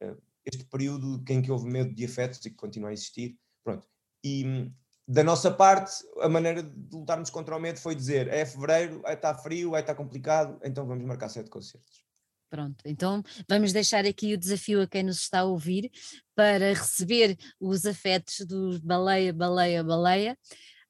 [0.00, 3.38] Eh, este período em que houve medo de afetos e que continua a existir.
[3.62, 3.86] Pronto.
[4.24, 4.70] E,
[5.12, 9.34] da nossa parte, a maneira de lutarmos contra o medo foi dizer: é fevereiro, está
[9.34, 12.04] frio, está complicado, então vamos marcar sete concertos.
[12.48, 15.90] Pronto, então vamos deixar aqui o desafio a quem nos está a ouvir
[16.32, 20.38] para receber os afetos dos baleia, baleia, baleia,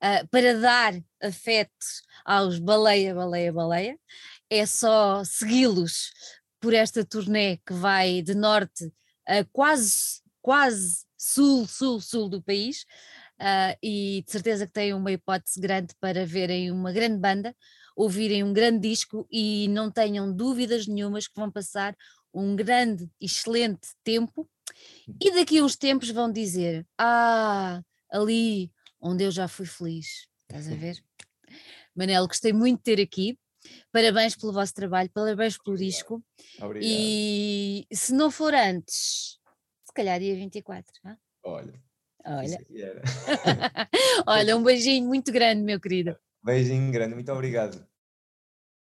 [0.03, 0.93] uh, para dar
[1.23, 3.99] afetos aos baleia, baleia, baleia.
[4.51, 6.13] É só segui-los
[6.61, 8.93] por esta turnê que vai de norte
[9.27, 12.85] a quase, quase sul, sul, sul do país
[13.41, 17.57] uh, e de certeza que têm uma hipótese grande para verem uma grande banda,
[17.97, 21.97] ouvirem um grande disco e não tenham dúvidas nenhumas que vão passar
[22.33, 24.49] um grande, excelente tempo
[25.21, 28.71] e daqui a uns tempos vão dizer: Ah, ali
[29.01, 30.29] onde eu já fui feliz.
[30.43, 31.03] Estás a ver?
[31.95, 33.39] Manel, gostei muito de ter aqui.
[33.93, 35.91] Parabéns pelo vosso trabalho, parabéns pelo Obrigado.
[35.91, 36.25] disco.
[36.61, 36.89] Obrigado.
[36.89, 39.39] E se não for antes,
[39.85, 40.93] se calhar dia 24.
[41.05, 41.17] Não?
[41.43, 41.83] Olha,
[42.25, 42.59] Olha.
[44.27, 46.17] Olha, um beijinho muito grande, meu querido.
[46.43, 47.90] Beijinho grande, muito obrigado.